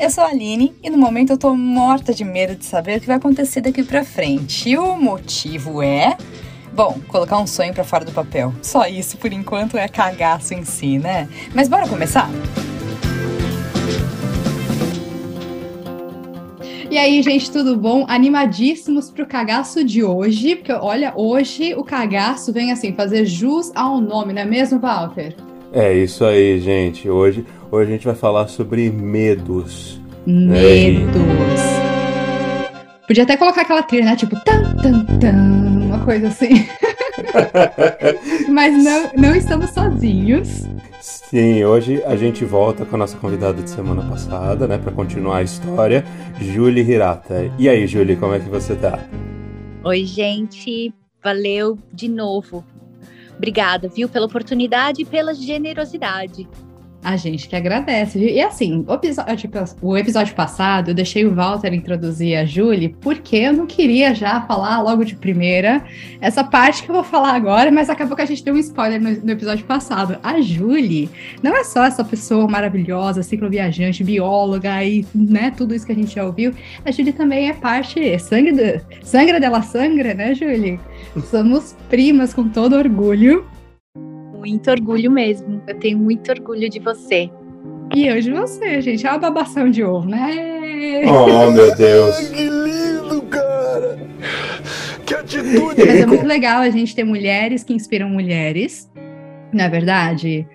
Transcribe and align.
Eu 0.00 0.08
sou 0.08 0.24
a 0.24 0.28
Aline 0.28 0.72
e 0.82 0.88
no 0.88 0.96
momento 0.96 1.28
eu 1.28 1.36
tô 1.36 1.54
morta 1.54 2.14
de 2.14 2.24
medo 2.24 2.56
de 2.56 2.64
saber 2.64 2.96
o 2.96 3.00
que 3.02 3.06
vai 3.06 3.16
acontecer 3.16 3.60
daqui 3.60 3.82
pra 3.82 4.02
frente. 4.02 4.70
E 4.70 4.78
o 4.78 4.96
motivo 4.96 5.82
é. 5.82 6.16
Bom, 6.72 6.98
colocar 7.06 7.38
um 7.38 7.46
sonho 7.46 7.74
para 7.74 7.84
fora 7.84 8.02
do 8.02 8.10
papel. 8.10 8.50
Só 8.62 8.86
isso 8.86 9.18
por 9.18 9.30
enquanto 9.30 9.76
é 9.76 9.86
cagaço 9.88 10.54
em 10.54 10.64
si, 10.64 10.98
né? 10.98 11.28
Mas 11.54 11.68
bora 11.68 11.86
começar? 11.86 12.30
E 16.90 16.96
aí, 16.96 17.22
gente, 17.22 17.50
tudo 17.50 17.76
bom? 17.76 18.06
Animadíssimos 18.08 19.10
pro 19.10 19.26
cagaço 19.26 19.84
de 19.84 20.02
hoje, 20.02 20.56
porque 20.56 20.72
olha, 20.72 21.12
hoje 21.14 21.74
o 21.74 21.84
cagaço 21.84 22.54
vem 22.54 22.72
assim, 22.72 22.94
fazer 22.94 23.26
jus 23.26 23.70
ao 23.74 24.00
nome, 24.00 24.32
não 24.32 24.40
é 24.40 24.46
mesmo, 24.46 24.80
Walter? 24.80 25.36
É 25.72 25.92
isso 25.94 26.24
aí, 26.24 26.58
gente. 26.58 27.08
Hoje, 27.08 27.44
hoje 27.70 27.90
a 27.90 27.92
gente 27.92 28.06
vai 28.06 28.14
falar 28.14 28.48
sobre 28.48 28.90
medos. 28.90 30.00
Medos. 30.26 31.10
Podia 33.06 33.24
até 33.24 33.36
colocar 33.36 33.62
aquela 33.62 33.82
trilha, 33.82 34.04
né? 34.04 34.16
Tipo, 34.16 34.38
tan, 34.44 34.76
tan, 34.76 35.04
tan, 35.18 35.34
uma 35.86 36.04
coisa 36.04 36.28
assim. 36.28 36.66
Mas 38.48 38.84
não, 38.84 39.10
não 39.16 39.34
estamos 39.34 39.70
sozinhos. 39.70 40.66
Sim, 41.00 41.64
hoje 41.64 42.02
a 42.04 42.16
gente 42.16 42.44
volta 42.44 42.84
com 42.84 42.96
a 42.96 42.98
nossa 42.98 43.16
convidada 43.16 43.62
de 43.62 43.70
semana 43.70 44.02
passada, 44.02 44.66
né, 44.66 44.78
para 44.78 44.92
continuar 44.92 45.38
a 45.38 45.42
história, 45.42 46.04
Julie 46.40 46.82
Hirata. 46.82 47.50
E 47.58 47.68
aí, 47.68 47.86
Julie, 47.86 48.16
como 48.16 48.34
é 48.34 48.40
que 48.40 48.48
você 48.48 48.74
tá? 48.74 48.98
Oi, 49.84 50.04
gente. 50.04 50.92
Valeu 51.22 51.78
de 51.92 52.08
novo. 52.08 52.64
Obrigada, 53.36 53.88
viu, 53.88 54.08
pela 54.08 54.26
oportunidade 54.26 55.02
e 55.02 55.04
pela 55.04 55.34
generosidade. 55.34 56.48
A 57.02 57.16
gente 57.16 57.48
que 57.48 57.56
agradece? 57.56 58.18
E 58.18 58.42
assim, 58.42 58.84
o 58.86 58.92
episódio, 58.92 59.36
tipo, 59.36 59.58
o 59.80 59.96
episódio 59.96 60.34
passado 60.34 60.90
eu 60.90 60.94
deixei 60.94 61.24
o 61.24 61.34
Walter 61.34 61.72
introduzir 61.72 62.36
a 62.36 62.44
Julie, 62.44 62.94
porque 63.00 63.36
eu 63.36 63.54
não 63.54 63.66
queria 63.66 64.14
já 64.14 64.42
falar 64.42 64.82
logo 64.82 65.02
de 65.02 65.16
primeira 65.16 65.82
essa 66.20 66.44
parte 66.44 66.82
que 66.82 66.90
eu 66.90 66.94
vou 66.94 67.02
falar 67.02 67.34
agora, 67.34 67.70
mas 67.70 67.88
acabou 67.88 68.14
que 68.14 68.22
a 68.22 68.26
gente 68.26 68.44
deu 68.44 68.54
um 68.54 68.58
spoiler 68.58 69.00
no, 69.00 69.10
no 69.12 69.30
episódio 69.30 69.64
passado. 69.64 70.18
A 70.22 70.42
Julie 70.42 71.08
não 71.42 71.56
é 71.56 71.64
só 71.64 71.84
essa 71.84 72.04
pessoa 72.04 72.46
maravilhosa, 72.46 73.22
cicloviajante, 73.22 74.04
bióloga 74.04 74.84
e 74.84 75.06
né, 75.14 75.50
tudo 75.56 75.74
isso 75.74 75.86
que 75.86 75.92
a 75.92 75.96
gente 75.96 76.14
já 76.14 76.24
ouviu. 76.24 76.52
A 76.84 76.90
Julie 76.90 77.14
também 77.14 77.48
é 77.48 77.54
parte, 77.54 78.18
sangue, 78.18 78.52
do, 78.52 78.84
sangra 79.02 79.40
dela 79.40 79.62
sangra, 79.62 80.12
né, 80.12 80.34
Julie? 80.34 80.78
Somos 81.30 81.74
primas 81.88 82.34
com 82.34 82.46
todo 82.46 82.76
orgulho 82.76 83.46
muito 84.40 84.70
orgulho 84.70 85.10
mesmo. 85.10 85.62
Eu 85.66 85.78
tenho 85.78 85.98
muito 85.98 86.30
orgulho 86.30 86.68
de 86.68 86.80
você. 86.80 87.30
E 87.94 88.06
eu 88.06 88.20
de 88.20 88.30
você, 88.30 88.80
gente. 88.80 89.06
É 89.06 89.10
uma 89.10 89.18
babação 89.18 89.70
de 89.70 89.84
ovo, 89.84 90.08
né? 90.08 91.02
Oh, 91.06 91.50
meu 91.50 91.74
Deus. 91.76 92.16
que 92.28 92.44
lindo, 92.48 93.22
cara! 93.22 93.98
Que 95.04 95.14
atitude! 95.14 95.84
Mas 95.84 96.00
é 96.00 96.06
muito 96.06 96.26
legal 96.26 96.60
a 96.62 96.70
gente 96.70 96.94
ter 96.94 97.04
mulheres 97.04 97.62
que 97.62 97.72
inspiram 97.74 98.08
mulheres. 98.08 98.90
Não 99.52 99.64
é 99.64 99.68
verdade? 99.68 100.46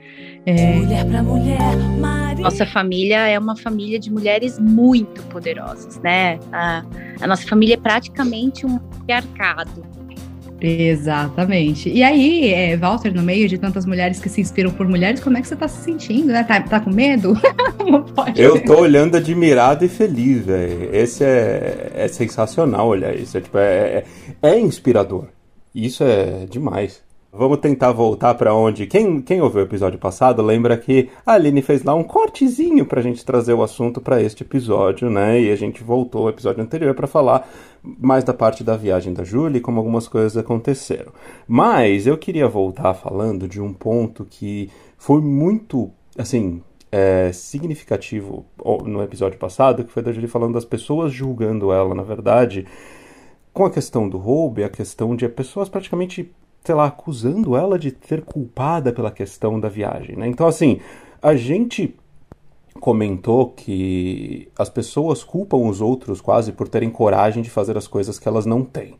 É... 0.46 0.74
Mulher 0.76 1.06
para 1.06 1.24
mulher, 1.24 1.78
Maria. 2.00 2.44
Nossa 2.44 2.66
família 2.66 3.28
é 3.28 3.38
uma 3.38 3.56
família 3.58 4.00
de 4.00 4.12
mulheres 4.12 4.60
muito 4.60 5.22
poderosas, 5.24 6.00
né? 6.00 6.40
A, 6.52 6.84
a 7.20 7.28
nossa 7.28 7.48
família 7.48 7.74
é 7.74 7.78
praticamente 7.78 8.66
um 8.66 8.78
patriarcado. 8.78 9.95
Exatamente. 10.60 11.90
E 11.90 12.02
aí, 12.02 12.54
é, 12.54 12.78
Walter, 12.78 13.14
no 13.14 13.22
meio 13.22 13.48
de 13.48 13.58
tantas 13.58 13.86
mulheres 13.86 14.20
que 14.20 14.30
se 14.30 14.42
inspiram 14.42 14.72
por 14.72 14.88
mulheres, 14.88 15.20
como 15.20 15.38
é 15.38 15.42
que 15.42 15.48
você 15.48 15.56
tá 15.56 15.68
se 15.68 15.84
sentindo, 15.84 16.28
né? 16.28 16.44
Tá, 16.44 16.62
tá 16.62 16.80
com 16.80 16.90
medo? 16.90 17.34
Eu 18.36 18.64
tô 18.64 18.80
olhando 18.80 19.18
admirado 19.18 19.86
e 19.86 19.90
feliz, 19.90 20.46
velho. 20.46 20.96
Esse 20.96 21.24
é, 21.24 21.92
é 21.94 22.08
sensacional 22.08 22.88
olhar 22.88 23.16
isso. 23.16 23.38
É, 23.38 23.42
tipo, 23.42 23.58
é, 23.58 24.04
é, 24.42 24.50
é 24.50 24.60
inspirador. 24.60 25.28
Isso 25.74 26.04
é 26.04 26.46
demais. 26.50 27.04
Vamos 27.38 27.58
tentar 27.58 27.92
voltar 27.92 28.34
para 28.36 28.54
onde. 28.54 28.88
Quem, 28.88 29.22
quem 29.22 29.42
ouviu 29.42 29.60
o 29.62 29.66
episódio 29.66 30.00
passado 30.00 30.42
lembra 30.42 30.78
que 30.78 31.10
a 31.26 31.34
Aline 31.34 31.62
fez 31.62 31.84
lá 31.84 31.94
um 31.94 32.02
cortezinho 32.04 32.86
para 32.86 33.02
a 33.02 33.04
gente 33.04 33.26
trazer 33.26 33.54
o 33.54 33.62
assunto 33.62 34.00
para 34.00 34.22
este 34.22 34.44
episódio, 34.44 35.10
né? 35.10 35.42
E 35.42 35.52
a 35.52 35.56
gente 35.58 35.84
voltou 35.84 36.22
ao 36.24 36.30
episódio 36.30 36.64
anterior 36.64 36.96
para 36.96 37.08
falar 37.08 37.46
mais 37.84 38.24
da 38.24 38.34
parte 38.34 38.64
da 38.64 38.78
viagem 38.78 39.14
da 39.14 39.26
Julie, 39.26 39.60
como 39.60 39.80
algumas 39.80 40.08
coisas 40.08 40.38
aconteceram. 40.38 41.12
Mas 41.46 42.08
eu 42.08 42.18
queria 42.18 42.48
voltar 42.48 42.94
falando 42.94 43.50
de 43.50 43.60
um 43.62 43.74
ponto 43.74 44.24
que 44.24 44.70
foi 44.98 45.20
muito, 45.20 45.92
assim, 46.18 46.62
é, 46.90 47.34
significativo 47.34 48.46
no 48.86 49.04
episódio 49.04 49.38
passado, 49.38 49.84
que 49.84 49.92
foi 49.92 50.02
da 50.02 50.14
Julie 50.14 50.30
falando 50.30 50.54
das 50.54 50.64
pessoas 50.64 51.12
julgando 51.12 51.74
ela, 51.74 51.94
na 51.94 52.04
verdade 52.04 52.66
com 53.56 53.64
a 53.64 53.72
questão 53.72 54.10
do 54.10 54.18
roubo 54.18 54.60
e 54.60 54.66
a 54.66 54.70
questão 54.70 55.16
de 55.16 55.30
pessoas 55.30 55.70
praticamente 55.70 56.30
sei 56.66 56.76
lá, 56.76 56.88
acusando 56.88 57.56
ela 57.56 57.78
de 57.78 57.92
ter 57.92 58.22
culpada 58.24 58.92
pela 58.92 59.12
questão 59.12 59.60
da 59.60 59.70
viagem, 59.70 60.16
né? 60.16 60.28
Então, 60.28 60.48
assim, 60.48 60.80
a 61.22 61.36
gente 61.36 61.96
comentou 62.80 63.50
que 63.50 64.50
as 64.58 64.70
pessoas 64.70 65.24
culpam 65.24 65.58
os 65.58 65.82
outros 65.82 66.20
quase 66.20 66.52
por 66.52 66.68
terem 66.68 66.90
coragem 66.90 67.42
de 67.42 67.50
fazer 67.50 67.78
as 67.78 67.88
coisas 67.88 68.20
que 68.20 68.28
elas 68.28 68.46
não 68.46 68.64
têm. 68.64 68.96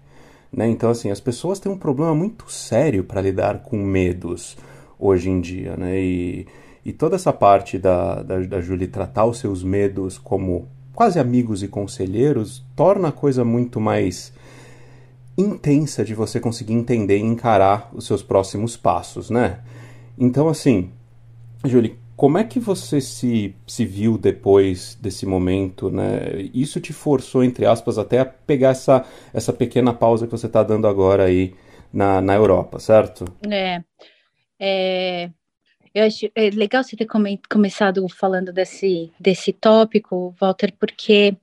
Né? 0.52 0.68
Então, 0.70 0.90
assim, 0.90 1.12
as 1.12 1.20
pessoas 1.20 1.60
têm 1.60 1.72
um 1.72 1.78
problema 1.78 2.16
muito 2.16 2.50
sério 2.50 3.04
para 3.04 3.22
lidar 3.22 3.60
com 3.60 3.78
medos 3.78 4.58
hoje 4.98 5.30
em 5.30 5.42
dia. 5.42 5.76
Né? 5.76 6.00
E, 6.00 6.48
e 6.86 6.94
toda 6.94 7.16
essa 7.16 7.34
parte 7.34 7.78
da, 7.78 8.24
da, 8.24 8.40
da 8.40 8.62
Julie 8.62 8.88
tratar 8.88 9.26
os 9.26 9.40
seus 9.40 9.62
medos 9.62 10.18
como 10.18 10.68
quase 10.94 11.20
amigos 11.20 11.62
e 11.62 11.68
conselheiros 11.68 12.64
torna 12.76 13.10
a 13.10 13.12
coisa 13.12 13.44
muito 13.44 13.82
mais 13.82 14.32
intensa 15.38 16.04
de 16.04 16.14
você 16.14 16.40
conseguir 16.40 16.74
entender 16.74 17.18
e 17.18 17.22
encarar 17.22 17.90
os 17.94 18.06
seus 18.06 18.24
próximos 18.24 18.78
passos, 18.78 19.30
né? 19.30 19.60
Então, 20.18 20.48
assim, 20.48 20.92
Julie, 21.66 21.98
como 22.16 22.38
é 22.38 22.44
que 22.44 22.60
você 22.60 23.02
se, 23.02 23.54
se 23.68 23.86
viu 23.86 24.18
depois 24.18 24.96
desse 24.96 25.26
momento, 25.26 25.90
né? 25.90 26.50
Isso 26.54 26.80
te 26.80 26.94
forçou, 26.94 27.44
entre 27.44 27.66
aspas, 27.66 27.98
até 27.98 28.20
a 28.20 28.26
pegar 28.26 28.70
essa, 28.70 29.06
essa 29.34 29.52
pequena 29.52 29.94
pausa 29.94 30.26
que 30.26 30.32
você 30.32 30.48
está 30.48 30.64
dando 30.64 30.88
agora 30.88 31.26
aí 31.26 31.54
na, 31.92 32.22
na 32.22 32.34
Europa, 32.34 32.80
certo? 32.80 33.26
É, 33.50 33.84
é, 34.58 35.30
eu 35.94 36.06
acho 36.06 36.30
é 36.34 36.50
legal 36.52 36.84
você 36.84 36.96
ter 36.96 37.06
come, 37.06 37.40
começado 37.50 38.08
falando 38.08 38.54
desse, 38.54 39.12
desse 39.20 39.52
tópico, 39.52 40.34
Walter, 40.40 40.74
porque 40.80 41.36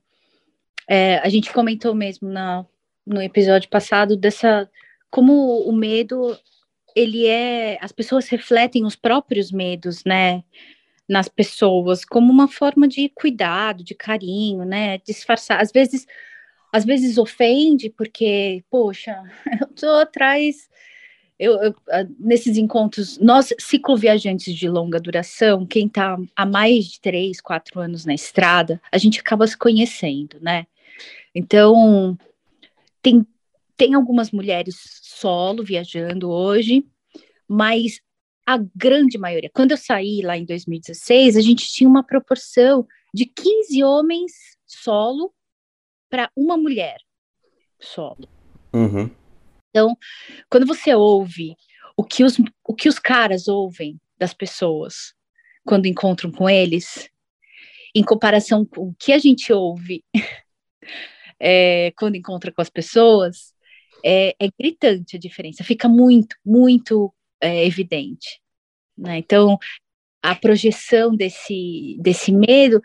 é, 0.88 1.18
a 1.18 1.28
gente 1.28 1.52
comentou 1.52 1.94
mesmo 1.94 2.30
na, 2.30 2.64
no 3.06 3.22
episódio 3.22 3.68
passado 3.68 4.16
dessa 4.16 4.68
como 5.10 5.60
o 5.60 5.72
medo 5.72 6.36
ele 6.94 7.26
é 7.26 7.78
as 7.80 7.92
pessoas 7.92 8.28
refletem 8.28 8.84
os 8.84 8.96
próprios 8.96 9.50
medos, 9.50 10.04
né, 10.04 10.42
nas 11.08 11.28
pessoas 11.28 12.04
como 12.04 12.32
uma 12.32 12.48
forma 12.48 12.86
de 12.88 13.08
cuidado, 13.10 13.84
de 13.84 13.94
carinho, 13.94 14.64
né, 14.64 14.98
disfarçar. 14.98 15.60
Às 15.60 15.72
vezes 15.72 16.06
às 16.72 16.84
vezes 16.86 17.18
ofende 17.18 17.90
porque, 17.90 18.64
poxa, 18.70 19.22
eu 19.60 19.68
tô 19.68 19.88
atrás 19.96 20.68
eu, 21.42 21.60
eu, 21.60 21.74
nesses 22.20 22.56
encontros, 22.56 23.18
nós 23.18 23.52
cicloviajantes 23.58 24.54
de 24.54 24.68
longa 24.68 25.00
duração, 25.00 25.66
quem 25.66 25.88
está 25.88 26.16
há 26.36 26.46
mais 26.46 26.84
de 26.84 27.00
três, 27.00 27.40
quatro 27.40 27.80
anos 27.80 28.04
na 28.04 28.14
estrada, 28.14 28.80
a 28.92 28.96
gente 28.96 29.18
acaba 29.18 29.44
se 29.44 29.58
conhecendo, 29.58 30.38
né? 30.40 30.66
Então, 31.34 32.16
tem, 33.02 33.26
tem 33.76 33.94
algumas 33.94 34.30
mulheres 34.30 34.76
solo 35.02 35.64
viajando 35.64 36.30
hoje, 36.30 36.86
mas 37.48 38.00
a 38.46 38.58
grande 38.74 39.18
maioria. 39.18 39.50
Quando 39.52 39.72
eu 39.72 39.76
saí 39.76 40.20
lá 40.22 40.36
em 40.36 40.44
2016, 40.44 41.36
a 41.36 41.40
gente 41.40 41.70
tinha 41.70 41.88
uma 41.88 42.04
proporção 42.04 42.86
de 43.12 43.26
15 43.26 43.82
homens 43.84 44.32
solo 44.66 45.32
para 46.08 46.30
uma 46.36 46.56
mulher 46.56 46.98
solo. 47.78 48.28
Uhum. 48.72 49.10
Então, 49.70 49.96
quando 50.50 50.66
você 50.66 50.94
ouve 50.94 51.56
o 51.96 52.04
que, 52.04 52.24
os, 52.24 52.36
o 52.64 52.74
que 52.74 52.88
os 52.88 52.98
caras 52.98 53.48
ouvem 53.48 54.00
das 54.18 54.34
pessoas 54.34 55.14
quando 55.64 55.86
encontram 55.86 56.30
com 56.30 56.48
eles, 56.48 57.08
em 57.94 58.02
comparação 58.02 58.64
com 58.64 58.88
o 58.88 58.94
que 58.98 59.12
a 59.12 59.18
gente 59.18 59.52
ouve 59.52 60.04
é, 61.44 61.92
quando 61.98 62.14
encontra 62.14 62.52
com 62.52 62.62
as 62.62 62.70
pessoas, 62.70 63.52
é, 64.04 64.36
é, 64.38 64.48
gritante 64.58 65.16
a 65.16 65.18
diferença, 65.18 65.64
fica 65.64 65.88
muito, 65.88 66.36
muito 66.46 67.12
é, 67.40 67.66
evidente. 67.66 68.40
Né? 68.96 69.18
Então, 69.18 69.58
a 70.22 70.36
projeção 70.36 71.16
desse, 71.16 71.98
desse 72.00 72.30
medo, 72.30 72.80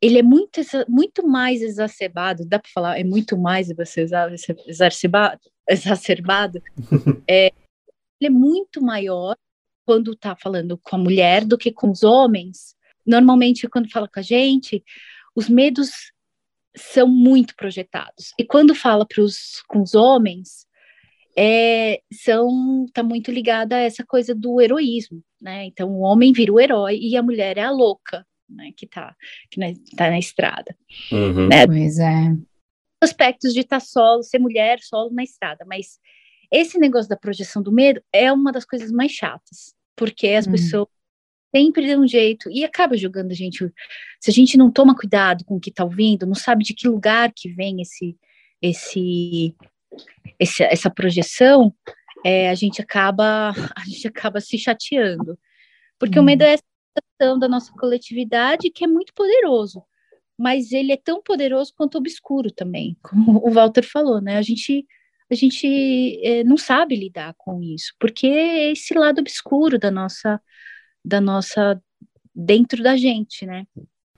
ele 0.00 0.18
é 0.18 0.22
muito, 0.22 0.60
muito 0.88 1.26
mais 1.26 1.60
exacerbado, 1.60 2.46
dá 2.46 2.60
para 2.60 2.70
falar, 2.72 3.00
é 3.00 3.02
muito 3.02 3.36
mais 3.36 3.68
exacerbado, 3.70 5.40
exacerbado 5.68 6.62
é, 7.28 7.52
ele 8.20 8.28
é 8.28 8.30
muito 8.30 8.80
maior 8.80 9.36
quando 9.84 10.12
está 10.12 10.36
falando 10.36 10.78
com 10.78 10.94
a 10.94 10.98
mulher 10.98 11.44
do 11.44 11.58
que 11.58 11.72
com 11.72 11.90
os 11.90 12.04
homens. 12.04 12.76
Normalmente, 13.04 13.68
quando 13.68 13.90
fala 13.90 14.08
com 14.08 14.20
a 14.20 14.22
gente, 14.22 14.82
os 15.34 15.48
medos 15.48 16.12
são 16.76 17.08
muito 17.08 17.54
projetados. 17.56 18.32
E 18.38 18.44
quando 18.44 18.74
fala 18.74 19.06
pros, 19.06 19.62
com 19.66 19.82
os 19.82 19.94
homens, 19.94 20.66
é, 21.36 22.00
são 22.12 22.86
tá 22.92 23.02
muito 23.02 23.30
ligada 23.30 23.76
a 23.76 23.80
essa 23.80 24.04
coisa 24.04 24.34
do 24.34 24.60
heroísmo, 24.60 25.22
né? 25.40 25.66
Então 25.66 25.90
o 25.90 26.00
homem 26.00 26.32
vira 26.32 26.52
o 26.52 26.60
herói 26.60 26.98
e 27.00 27.16
a 27.16 27.22
mulher 27.22 27.58
é 27.58 27.62
a 27.62 27.70
louca, 27.70 28.26
né? 28.48 28.70
Que 28.76 28.86
tá, 28.86 29.14
que 29.50 29.58
né, 29.60 29.74
tá 29.96 30.10
na 30.10 30.18
estrada. 30.18 30.76
Uhum. 31.12 31.48
Né? 31.48 31.66
Pois 31.66 31.98
é. 31.98 32.34
Aspectos 33.02 33.52
de 33.52 33.60
estar 33.60 33.80
tá 33.80 33.84
solo, 33.84 34.22
ser 34.22 34.38
mulher 34.38 34.78
solo 34.80 35.10
na 35.12 35.22
estrada, 35.22 35.64
mas 35.66 35.98
esse 36.50 36.78
negócio 36.78 37.08
da 37.08 37.16
projeção 37.16 37.62
do 37.62 37.72
medo 37.72 38.02
é 38.12 38.32
uma 38.32 38.52
das 38.52 38.64
coisas 38.64 38.90
mais 38.90 39.12
chatas, 39.12 39.74
porque 39.94 40.28
as 40.28 40.46
uhum. 40.46 40.52
pessoas 40.52 40.88
sempre 41.56 41.86
dão 41.86 42.02
um 42.02 42.06
jeito 42.06 42.50
e 42.50 42.64
acaba 42.64 42.96
julgando 42.96 43.32
a 43.32 43.34
gente. 43.34 43.72
Se 44.20 44.30
a 44.30 44.32
gente 44.32 44.58
não 44.58 44.70
toma 44.70 44.94
cuidado 44.94 45.44
com 45.44 45.56
o 45.56 45.60
que 45.60 45.70
está 45.70 45.84
ouvindo, 45.84 46.26
não 46.26 46.34
sabe 46.34 46.62
de 46.62 46.74
que 46.74 46.86
lugar 46.86 47.32
que 47.34 47.48
vem 47.48 47.80
esse, 47.80 48.16
esse, 48.60 49.54
esse 50.38 50.62
essa 50.62 50.90
projeção, 50.90 51.74
é, 52.24 52.50
a 52.50 52.54
gente 52.54 52.82
acaba 52.82 53.50
a 53.50 53.84
gente 53.86 54.06
acaba 54.06 54.40
se 54.40 54.58
chateando, 54.58 55.38
porque 55.98 56.18
hum. 56.18 56.22
o 56.22 56.24
medo 56.24 56.42
é 56.42 56.54
essa 56.54 57.36
da 57.38 57.48
nossa 57.48 57.72
coletividade 57.72 58.70
que 58.70 58.84
é 58.84 58.86
muito 58.86 59.14
poderoso, 59.14 59.82
mas 60.38 60.72
ele 60.72 60.92
é 60.92 60.96
tão 60.96 61.22
poderoso 61.22 61.72
quanto 61.74 61.96
obscuro 61.96 62.50
também, 62.50 62.96
como 63.02 63.40
o 63.46 63.50
Walter 63.50 63.82
falou, 63.82 64.20
né? 64.20 64.36
A 64.36 64.42
gente 64.42 64.86
a 65.28 65.34
gente 65.34 66.20
é, 66.22 66.44
não 66.44 66.56
sabe 66.56 66.94
lidar 66.94 67.34
com 67.36 67.60
isso, 67.60 67.92
porque 67.98 68.28
é 68.28 68.70
esse 68.70 68.94
lado 68.94 69.20
obscuro 69.20 69.76
da 69.76 69.90
nossa 69.90 70.40
da 71.06 71.20
nossa 71.20 71.80
dentro 72.34 72.82
da 72.82 72.96
gente, 72.96 73.46
né? 73.46 73.64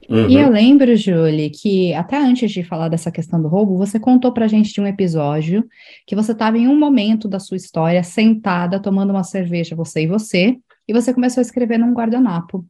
Uhum. 0.08 0.29
E 0.29 0.37
eu 0.37 0.49
lembro, 0.49 0.96
Julie, 0.96 1.50
que 1.50 1.93
até 1.93 2.17
antes 2.17 2.50
de 2.50 2.62
falar 2.62 2.88
dessa 2.88 3.11
questão 3.11 3.43
do 3.43 3.49
roubo, 3.49 3.76
você 3.76 4.00
contou 4.00 4.32
pra 4.32 4.49
gente 4.49 4.73
de 4.73 4.81
um 4.81 4.87
episódio 4.87 5.69
que 6.06 6.17
você 6.17 6.32
estava 6.32 6.56
em 6.56 6.67
um 6.67 6.79
momento 6.79 7.29
da 7.29 7.38
sua 7.38 7.58
história 7.58 8.02
sentada 8.02 8.81
tomando 8.81 9.11
uma 9.11 9.23
cerveja, 9.23 9.76
você 9.76 10.05
e 10.05 10.06
você, 10.06 10.58
e 10.87 10.93
você 10.94 11.12
começou 11.12 11.40
a 11.40 11.43
escrever 11.43 11.79
num 11.79 11.93
guardanapo. 11.93 12.64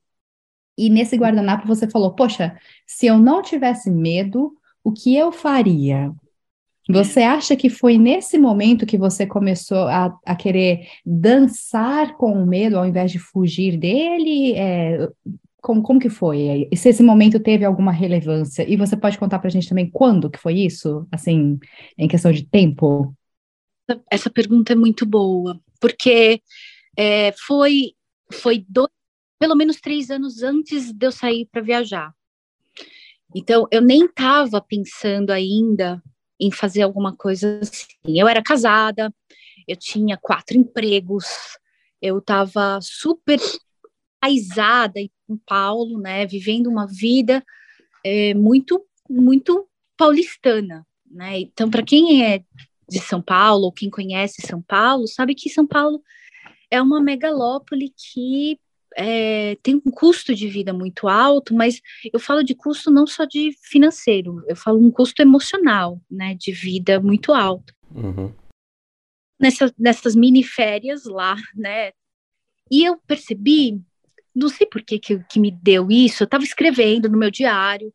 E 0.76 0.90
nesse 0.90 1.16
guardanapo 1.16 1.66
você 1.66 1.88
falou: 1.88 2.14
Poxa, 2.14 2.58
se 2.84 3.06
eu 3.06 3.18
não 3.18 3.40
tivesse 3.40 3.88
medo, 3.88 4.52
o 4.82 4.92
que 4.92 5.16
eu 5.16 5.30
faria? 5.30 6.12
Você 6.88 7.20
acha 7.20 7.54
que 7.54 7.68
foi 7.68 7.98
nesse 7.98 8.38
momento 8.38 8.86
que 8.86 8.96
você 8.96 9.26
começou 9.26 9.86
a, 9.88 10.18
a 10.24 10.34
querer 10.34 10.88
dançar 11.04 12.16
com 12.16 12.32
o 12.32 12.46
medo 12.46 12.78
ao 12.78 12.86
invés 12.86 13.12
de 13.12 13.18
fugir 13.18 13.76
dele? 13.76 14.54
É, 14.54 15.06
como, 15.60 15.82
como 15.82 16.00
que 16.00 16.08
foi? 16.08 16.66
E 16.72 16.76
se 16.78 16.88
esse 16.88 17.02
momento 17.02 17.38
teve 17.38 17.62
alguma 17.62 17.92
relevância? 17.92 18.66
E 18.66 18.74
você 18.74 18.96
pode 18.96 19.18
contar 19.18 19.38
para 19.38 19.48
a 19.48 19.50
gente 19.50 19.68
também 19.68 19.90
quando 19.90 20.30
que 20.30 20.38
foi 20.38 20.54
isso? 20.54 21.06
Assim, 21.12 21.58
em 21.98 22.08
questão 22.08 22.32
de 22.32 22.46
tempo? 22.46 23.14
Essa 24.10 24.30
pergunta 24.30 24.72
é 24.72 24.76
muito 24.76 25.04
boa, 25.04 25.60
porque 25.78 26.40
é, 26.96 27.32
foi, 27.32 27.92
foi 28.32 28.64
dois, 28.66 28.90
pelo 29.38 29.54
menos 29.54 29.78
três 29.78 30.10
anos 30.10 30.42
antes 30.42 30.90
de 30.90 31.06
eu 31.06 31.12
sair 31.12 31.46
para 31.52 31.60
viajar. 31.60 32.14
Então, 33.34 33.66
eu 33.70 33.82
nem 33.82 34.06
estava 34.06 34.58
pensando 34.58 35.30
ainda 35.30 36.02
em 36.40 36.50
fazer 36.50 36.82
alguma 36.82 37.14
coisa 37.16 37.60
assim. 37.60 37.86
Eu 38.06 38.28
era 38.28 38.42
casada, 38.42 39.12
eu 39.66 39.76
tinha 39.76 40.16
quatro 40.16 40.56
empregos, 40.56 41.26
eu 42.00 42.18
estava 42.18 42.78
super 42.82 43.38
aizada 44.20 44.98
em 45.00 45.10
Paulo, 45.46 46.00
né, 46.00 46.26
vivendo 46.26 46.68
uma 46.68 46.86
vida 46.86 47.44
é, 48.04 48.34
muito, 48.34 48.84
muito 49.08 49.68
paulistana, 49.96 50.86
né? 51.10 51.40
Então, 51.40 51.70
para 51.70 51.82
quem 51.82 52.24
é 52.24 52.42
de 52.88 53.00
São 53.00 53.20
Paulo, 53.20 53.64
ou 53.64 53.72
quem 53.72 53.90
conhece 53.90 54.46
São 54.46 54.62
Paulo, 54.62 55.06
sabe 55.06 55.34
que 55.34 55.50
São 55.50 55.66
Paulo 55.66 56.02
é 56.70 56.80
uma 56.80 57.00
megalópole 57.00 57.92
que 57.96 58.58
é, 59.00 59.56
tem 59.62 59.76
um 59.76 59.90
custo 59.92 60.34
de 60.34 60.48
vida 60.48 60.72
muito 60.72 61.06
alto, 61.06 61.54
mas 61.54 61.80
eu 62.12 62.18
falo 62.18 62.42
de 62.42 62.52
custo 62.52 62.90
não 62.90 63.06
só 63.06 63.24
de 63.24 63.52
financeiro, 63.62 64.42
eu 64.48 64.56
falo 64.56 64.84
um 64.84 64.90
custo 64.90 65.22
emocional, 65.22 66.00
né, 66.10 66.34
de 66.34 66.50
vida 66.50 66.98
muito 66.98 67.32
alto. 67.32 67.72
Uhum. 67.94 68.34
Nessa, 69.40 69.72
nessas 69.78 70.16
mini 70.16 70.42
férias 70.42 71.04
lá, 71.04 71.36
né, 71.54 71.92
e 72.68 72.84
eu 72.84 72.96
percebi, 73.06 73.80
não 74.34 74.48
sei 74.48 74.66
por 74.66 74.82
que, 74.82 74.98
que, 74.98 75.22
que 75.30 75.38
me 75.38 75.52
deu 75.52 75.88
isso, 75.92 76.24
eu 76.24 76.26
estava 76.26 76.42
escrevendo 76.42 77.08
no 77.08 77.16
meu 77.16 77.30
diário, 77.30 77.94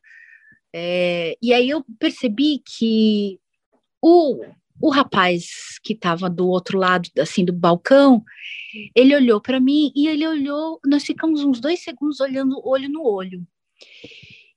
é, 0.74 1.38
e 1.42 1.54
aí 1.54 1.70
eu 1.70 1.86
percebi 2.00 2.62
que 2.66 3.38
o, 4.02 4.42
o 4.84 4.90
rapaz 4.90 5.80
que 5.82 5.94
estava 5.94 6.30
do 6.30 6.46
outro 6.46 6.78
lado, 6.78 7.08
assim, 7.18 7.46
do 7.46 7.54
balcão, 7.54 8.22
ele 8.94 9.16
olhou 9.16 9.40
para 9.40 9.58
mim 9.58 9.94
e 9.96 10.10
ele 10.10 10.28
olhou, 10.28 10.78
nós 10.86 11.06
ficamos 11.06 11.42
uns 11.42 11.62
dois 11.62 11.82
segundos 11.82 12.20
olhando 12.20 12.62
olho 12.68 12.90
no 12.90 13.02
olho. 13.02 13.48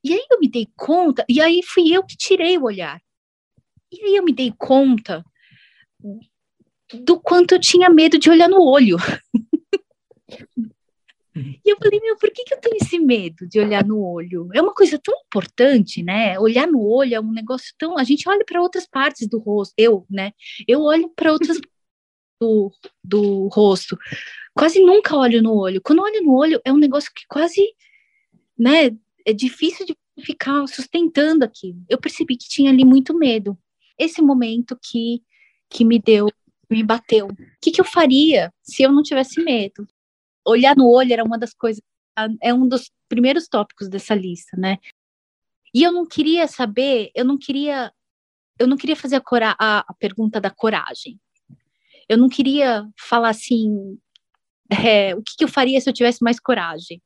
E 0.02 0.12
aí 0.12 0.26
eu 0.28 0.40
me 0.40 0.50
dei 0.50 0.66
conta, 0.74 1.24
e 1.28 1.40
aí 1.40 1.62
fui 1.62 1.96
eu 1.96 2.02
que 2.02 2.16
tirei 2.16 2.58
o 2.58 2.64
olhar. 2.64 3.00
E 3.92 4.04
aí 4.04 4.16
eu 4.16 4.24
me 4.24 4.32
dei 4.32 4.52
conta 4.58 5.24
do 6.92 7.20
quanto 7.20 7.52
eu 7.52 7.60
tinha 7.60 7.88
medo 7.88 8.18
de 8.18 8.28
olhar 8.28 8.48
no 8.48 8.60
olho. 8.60 8.96
E 11.66 11.70
eu 11.70 11.76
falei, 11.82 11.98
meu, 12.00 12.16
por 12.16 12.30
que, 12.30 12.44
que 12.44 12.54
eu 12.54 12.60
tenho 12.60 12.76
esse 12.76 12.96
medo 12.96 13.44
de 13.48 13.58
olhar 13.58 13.84
no 13.84 14.00
olho? 14.00 14.48
É 14.54 14.62
uma 14.62 14.72
coisa 14.72 15.00
tão 15.02 15.12
importante, 15.26 16.00
né? 16.00 16.38
Olhar 16.38 16.64
no 16.68 16.80
olho 16.80 17.16
é 17.16 17.20
um 17.20 17.32
negócio 17.32 17.74
tão. 17.76 17.98
A 17.98 18.04
gente 18.04 18.28
olha 18.28 18.44
para 18.44 18.62
outras 18.62 18.86
partes 18.86 19.26
do 19.26 19.40
rosto, 19.40 19.74
eu, 19.76 20.06
né? 20.08 20.30
Eu 20.68 20.82
olho 20.82 21.08
para 21.08 21.32
outras 21.32 21.60
do, 22.40 22.70
do 23.02 23.48
rosto. 23.48 23.98
Quase 24.54 24.80
nunca 24.80 25.16
olho 25.16 25.42
no 25.42 25.56
olho. 25.56 25.80
Quando 25.82 26.02
olho 26.02 26.22
no 26.22 26.36
olho, 26.36 26.60
é 26.64 26.72
um 26.72 26.78
negócio 26.78 27.10
que 27.12 27.24
quase, 27.28 27.60
né? 28.56 28.96
É 29.24 29.32
difícil 29.32 29.84
de 29.84 29.96
ficar 30.20 30.64
sustentando 30.68 31.44
aqui. 31.44 31.74
Eu 31.88 31.98
percebi 31.98 32.36
que 32.36 32.48
tinha 32.48 32.70
ali 32.70 32.84
muito 32.84 33.12
medo. 33.18 33.58
Esse 33.98 34.22
momento 34.22 34.78
que, 34.80 35.20
que 35.68 35.84
me 35.84 35.98
deu, 35.98 36.28
me 36.70 36.84
bateu. 36.84 37.26
O 37.26 37.36
que, 37.60 37.72
que 37.72 37.80
eu 37.80 37.84
faria 37.84 38.54
se 38.62 38.84
eu 38.84 38.92
não 38.92 39.02
tivesse 39.02 39.42
medo? 39.42 39.84
Olhar 40.46 40.76
no 40.76 40.88
olho 40.88 41.12
era 41.12 41.24
uma 41.24 41.38
das 41.38 41.52
coisas, 41.52 41.82
é 42.42 42.54
um 42.54 42.66
dos 42.66 42.90
primeiros 43.08 43.48
tópicos 43.48 43.88
dessa 43.88 44.14
lista, 44.14 44.56
né? 44.56 44.78
E 45.74 45.82
eu 45.82 45.92
não 45.92 46.06
queria 46.06 46.46
saber, 46.46 47.10
eu 47.14 47.24
não 47.24 47.36
queria, 47.36 47.92
eu 48.58 48.66
não 48.66 48.76
queria 48.76 48.96
fazer 48.96 49.16
a, 49.16 49.20
cora 49.20 49.54
a, 49.58 49.80
a 49.80 49.94
pergunta 49.94 50.40
da 50.40 50.50
coragem. 50.50 51.20
Eu 52.08 52.16
não 52.16 52.28
queria 52.28 52.88
falar 52.98 53.30
assim, 53.30 53.98
é, 54.70 55.14
o 55.14 55.22
que, 55.22 55.36
que 55.36 55.44
eu 55.44 55.48
faria 55.48 55.80
se 55.80 55.88
eu 55.88 55.92
tivesse 55.92 56.22
mais 56.22 56.40
coragem? 56.40 57.02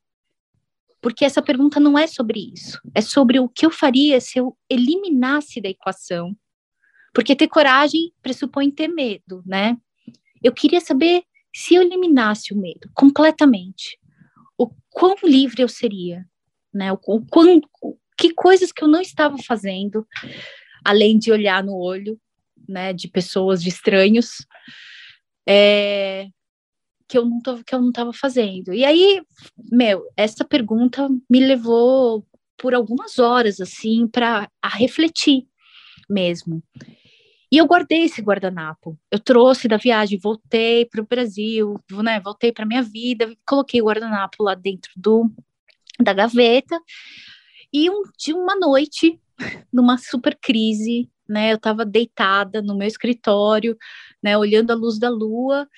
Porque 1.01 1.25
essa 1.25 1.41
pergunta 1.41 1.81
não 1.81 1.99
é 1.99 2.07
sobre 2.07 2.53
isso. 2.55 2.79
É 2.95 3.01
sobre 3.01 3.41
o 3.41 3.49
que 3.49 3.65
eu 3.65 3.71
faria 3.71 4.21
se 4.21 4.39
eu 4.39 4.57
eliminasse 4.69 5.61
da 5.61 5.69
equação. 5.69 6.37
Porque 7.15 7.35
ter 7.35 7.49
coragem 7.49 8.13
pressupõe 8.23 8.71
ter 8.71 8.89
medo, 8.89 9.43
né? 9.47 9.77
Eu 10.43 10.53
queria 10.53 10.81
saber 10.81 11.25
se 11.55 11.75
eu 11.75 11.83
eliminasse 11.83 12.53
o 12.53 12.57
medo 12.57 12.91
completamente, 12.95 13.99
o 14.57 14.71
quão 14.91 15.17
livre 15.25 15.63
eu 15.63 15.69
seria, 15.69 16.25
né? 16.73 16.93
O, 16.93 16.99
o 17.07 17.27
quão, 17.27 17.61
que 18.17 18.33
coisas 18.35 18.71
que 18.73 18.85
eu 18.85 18.89
não 18.89 19.01
estava 19.01 19.37
fazendo, 19.47 20.07
além 20.85 21.19
de 21.19 21.33
olhar 21.33 21.65
no 21.65 21.77
olho, 21.77 22.21
né, 22.69 22.93
de 22.93 23.09
pessoas, 23.09 23.63
de 23.63 23.69
estranhos, 23.69 24.47
é, 25.49 26.29
que 27.09 27.19
eu 27.19 27.25
não 27.25 27.41
tô, 27.41 27.65
que 27.65 27.75
eu 27.75 27.81
não 27.81 27.89
estava 27.89 28.13
fazendo. 28.13 28.73
E 28.73 28.85
aí, 28.85 29.21
meu, 29.73 30.05
essa 30.17 30.45
pergunta 30.45 31.09
me 31.29 31.41
levou 31.41 32.25
por 32.57 32.75
algumas 32.75 33.19
horas 33.19 33.61
assim 33.61 34.07
para 34.07 34.49
refletir 34.75 35.47
mesmo. 36.09 36.63
E 37.51 37.59
eu 37.59 37.67
guardei 37.67 38.05
esse 38.05 38.23
guardanapo. 38.23 38.99
Eu 39.11 39.19
trouxe 39.19 39.67
da 39.67 39.77
viagem, 39.77 40.19
voltei 40.19 40.85
para 40.85 41.01
o 41.01 41.07
Brasil, 41.07 41.75
né? 42.03 42.21
Voltei 42.21 42.53
para 42.53 42.65
minha 42.65 42.83
vida, 42.83 43.35
coloquei 43.47 43.83
o 43.83 43.87
guardanapo 43.87 44.45
lá 44.45 44.55
dentro 44.55 44.91
do 44.97 45.31
da 46.01 46.13
gaveta. 46.13 46.81
E 47.73 47.91
um, 47.91 48.03
de 48.19 48.33
uma 48.33 48.57
noite, 48.57 49.21
numa 49.73 49.99
super 49.99 50.39
crise, 50.41 51.11
né? 51.29 51.53
Eu 51.53 51.57
estava 51.57 51.85
deitada 51.85 52.63
no 52.63 52.77
meu 52.77 52.87
escritório, 52.87 53.77
né? 54.23 54.39
Olhando 54.39 54.71
a 54.71 54.77
luz 54.77 54.99
da 54.99 55.09
lua 55.09 55.69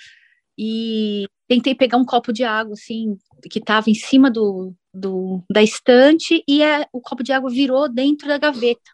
e 0.58 1.26
tentei 1.48 1.74
pegar 1.74 1.96
um 1.96 2.04
copo 2.04 2.32
de 2.32 2.44
água, 2.44 2.74
assim, 2.74 3.16
que 3.50 3.58
estava 3.58 3.90
em 3.90 3.94
cima 3.94 4.30
do, 4.30 4.74
do, 4.92 5.42
da 5.50 5.62
estante 5.62 6.42
e 6.46 6.62
a, 6.62 6.86
o 6.92 7.00
copo 7.00 7.22
de 7.22 7.32
água 7.32 7.50
virou 7.50 7.88
dentro 7.88 8.28
da 8.28 8.38
gaveta. 8.38 8.90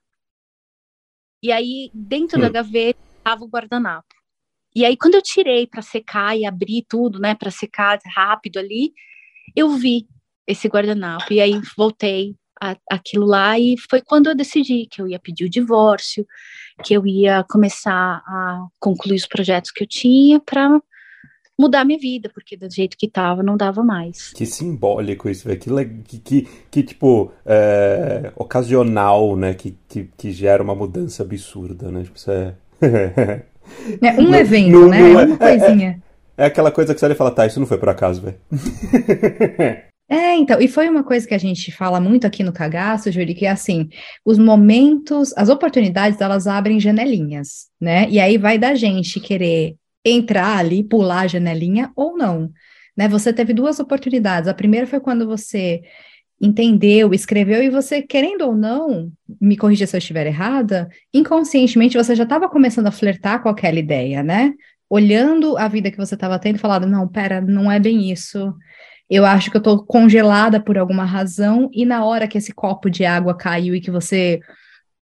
E 1.43 1.53
aí, 1.53 1.91
dentro 1.95 2.39
hum. 2.39 2.43
da 2.43 2.49
gaveta, 2.49 2.99
estava 3.19 3.45
o 3.45 3.49
guardanapo. 3.49 4.09
E 4.75 4.85
aí, 4.85 4.97
quando 4.97 5.15
eu 5.15 5.23
tirei 5.23 5.67
para 5.67 5.83
secar 5.83 6.37
e 6.37 6.45
abri 6.45 6.85
tudo, 6.89 7.19
né, 7.19 7.35
para 7.35 7.51
secar 7.51 7.99
rápido 8.15 8.59
ali, 8.59 8.93
eu 9.57 9.71
vi 9.71 10.07
esse 10.47 10.69
guardanapo. 10.69 11.33
E 11.33 11.41
aí, 11.41 11.61
voltei 11.77 12.37
a, 12.61 12.77
aquilo 12.91 13.27
lá 13.27 13.59
e 13.59 13.77
foi 13.89 14.03
quando 14.03 14.29
eu 14.29 14.35
decidi 14.35 14.87
que 14.91 15.01
eu 15.01 15.09
ia 15.09 15.19
pedir 15.19 15.45
o 15.45 15.51
divórcio, 15.51 16.27
que 16.85 16.95
eu 16.95 17.07
ia 17.07 17.45
começar 17.45 18.23
a 18.27 18.67
concluir 18.79 19.17
os 19.17 19.27
projetos 19.27 19.71
que 19.71 19.85
eu 19.85 19.89
tinha 19.89 20.41
para 20.41 20.81
mudar 21.59 21.85
minha 21.85 21.99
vida, 21.99 22.31
porque 22.33 22.57
do 22.57 22.71
jeito 22.71 22.97
que 22.97 23.09
tava 23.09 23.43
não 23.43 23.57
dava 23.57 23.83
mais. 23.83 24.33
Que 24.33 24.47
simbólico 24.47 25.29
isso, 25.29 25.49
velho. 25.49 25.59
Que, 25.59 25.71
que, 26.05 26.19
que, 26.19 26.49
que, 26.71 26.83
tipo, 26.83 27.33
é, 27.45 28.33
ocasional, 28.37 29.37
né? 29.37 29.55
Que, 29.55 29.77
que, 29.89 30.09
que 30.17 30.31
gera 30.31 30.63
uma 30.63 30.75
mudança 30.75 31.23
absurda, 31.23 31.91
né? 31.91 32.05
Tipo, 32.05 32.17
isso 32.17 32.31
é... 32.31 32.55
é 34.01 34.21
um 34.21 34.35
evento, 34.35 34.71
não, 34.71 34.89
né? 34.89 35.01
Não 35.01 35.21
é, 35.21 35.25
uma 35.27 35.37
coisinha. 35.37 36.03
É, 36.37 36.45
é, 36.45 36.47
aquela 36.47 36.71
coisa 36.71 36.95
que 36.95 37.01
você 37.01 37.15
fala, 37.15 37.33
tá, 37.33 37.47
isso 37.47 37.59
não 37.59 37.67
foi 37.67 37.79
por 37.79 37.89
acaso, 37.89 38.23
velho. 38.23 38.39
É, 40.11 40.35
então, 40.37 40.59
e 40.59 40.67
foi 40.67 40.89
uma 40.89 41.05
coisa 41.05 41.29
que 41.29 41.35
a 41.35 41.39
gente 41.39 41.71
fala 41.71 42.01
muito 42.01 42.27
aqui 42.27 42.43
no 42.43 42.51
Cagaço, 42.51 43.13
Júlio, 43.13 43.35
que 43.35 43.45
é 43.45 43.51
assim, 43.51 43.91
os 44.25 44.39
momentos, 44.39 45.35
as 45.37 45.51
oportunidades, 45.51 46.19
elas 46.19 46.47
abrem 46.47 46.81
janelinhas, 46.81 47.67
né? 47.79 48.09
E 48.09 48.19
aí 48.19 48.39
vai 48.39 48.57
da 48.57 48.75
gente 48.75 49.21
querer 49.21 49.77
entrar 50.11 50.59
ali, 50.59 50.83
pular 50.83 51.21
a 51.21 51.27
janelinha 51.27 51.91
ou 51.97 52.17
não, 52.17 52.51
né? 52.97 53.09
Você 53.09 53.33
teve 53.33 53.53
duas 53.53 53.79
oportunidades. 53.81 54.49
A 54.49 54.55
primeira 54.55 54.87
foi 54.87 55.01
quando 55.01 55.27
você 55.27 55.83
entendeu, 56.41 57.13
escreveu 57.13 57.63
e 57.63 57.71
você, 57.71 58.01
querendo 58.01 58.43
ou 58.43 58.55
não, 58.55 59.11
me 59.41 59.57
corrija 59.57 59.87
se 59.87 59.97
eu 59.97 59.99
estiver 59.99 60.27
errada, 60.27 60.89
inconscientemente 61.13 61.97
você 61.97 62.15
já 62.15 62.23
estava 62.23 62.49
começando 62.49 62.87
a 62.87 62.93
flertar 62.93 63.43
com 63.43 63.49
aquela 63.49 63.79
ideia, 63.79 64.23
né? 64.23 64.53
Olhando 64.89 65.57
a 65.59 65.67
vida 65.69 65.91
que 65.91 65.97
você 65.97 66.15
estava 66.15 66.39
tendo 66.39 66.59
falando, 66.59 66.87
não, 66.87 67.09
pera, 67.09 67.41
não 67.41 67.71
é 67.71 67.81
bem 67.81 68.11
isso 68.11 68.55
eu 69.11 69.25
acho 69.25 69.51
que 69.51 69.57
eu 69.57 69.63
tô 69.63 69.83
congelada 69.85 70.61
por 70.61 70.77
alguma 70.77 71.05
razão, 71.05 71.71
e 71.73 71.87
na 71.87 72.05
hora 72.05 72.29
que 72.29 72.37
esse 72.37 72.53
copo 72.53 72.91
de 72.91 73.05
água 73.05 73.35
caiu 73.35 73.75
e 73.75 73.81
que 73.81 73.91
você 73.91 74.41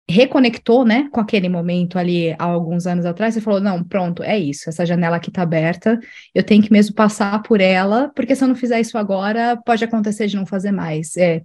reconectou, 0.08 0.86
né, 0.86 1.10
com 1.12 1.20
aquele 1.20 1.50
momento 1.50 1.98
ali 1.98 2.36
há 2.38 2.44
alguns 2.44 2.86
anos 2.86 3.06
atrás, 3.06 3.34
você 3.34 3.42
falou, 3.42 3.60
não, 3.60 3.84
pronto, 3.84 4.22
é 4.22 4.38
isso, 4.38 4.70
essa 4.70 4.86
janela 4.86 5.16
aqui 5.16 5.32
tá 5.32 5.42
aberta, 5.42 6.00
eu 6.34 6.44
tenho 6.44 6.62
que 6.62 6.72
mesmo 6.72 6.94
passar 6.94 7.42
por 7.42 7.60
ela, 7.60 8.12
porque 8.16 8.36
se 8.36 8.44
eu 8.44 8.48
não 8.48 8.56
fizer 8.56 8.80
isso 8.80 8.98
agora, 8.98 9.60
pode 9.66 9.84
acontecer 9.84 10.28
de 10.28 10.36
não 10.36 10.46
fazer 10.46 10.72
mais. 10.72 11.18
É, 11.18 11.42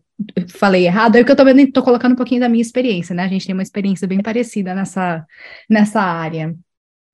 falei 0.48 0.84
errado, 0.84 1.16
é 1.16 1.24
que 1.24 1.32
eu 1.32 1.36
também 1.36 1.70
tô 1.70 1.82
colocando 1.82 2.12
um 2.12 2.16
pouquinho 2.16 2.40
da 2.40 2.50
minha 2.50 2.60
experiência, 2.60 3.14
né, 3.14 3.24
a 3.24 3.28
gente 3.28 3.46
tem 3.46 3.54
uma 3.54 3.62
experiência 3.62 4.06
bem 4.06 4.20
parecida 4.20 4.74
nessa, 4.74 5.24
nessa 5.68 6.00
área. 6.00 6.54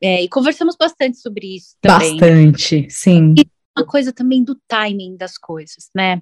É, 0.03 0.23
e 0.23 0.29
conversamos 0.29 0.77
bastante 0.77 1.17
sobre 1.19 1.57
isso 1.57 1.77
também. 1.81 2.19
Bastante, 2.19 2.87
sim. 2.91 3.35
E 3.39 3.47
uma 3.79 3.87
coisa 3.87 4.13
também 4.13 4.43
do 4.43 4.59
timing 4.69 5.17
das 5.17 5.39
coisas, 5.39 5.91
né? 5.95 6.21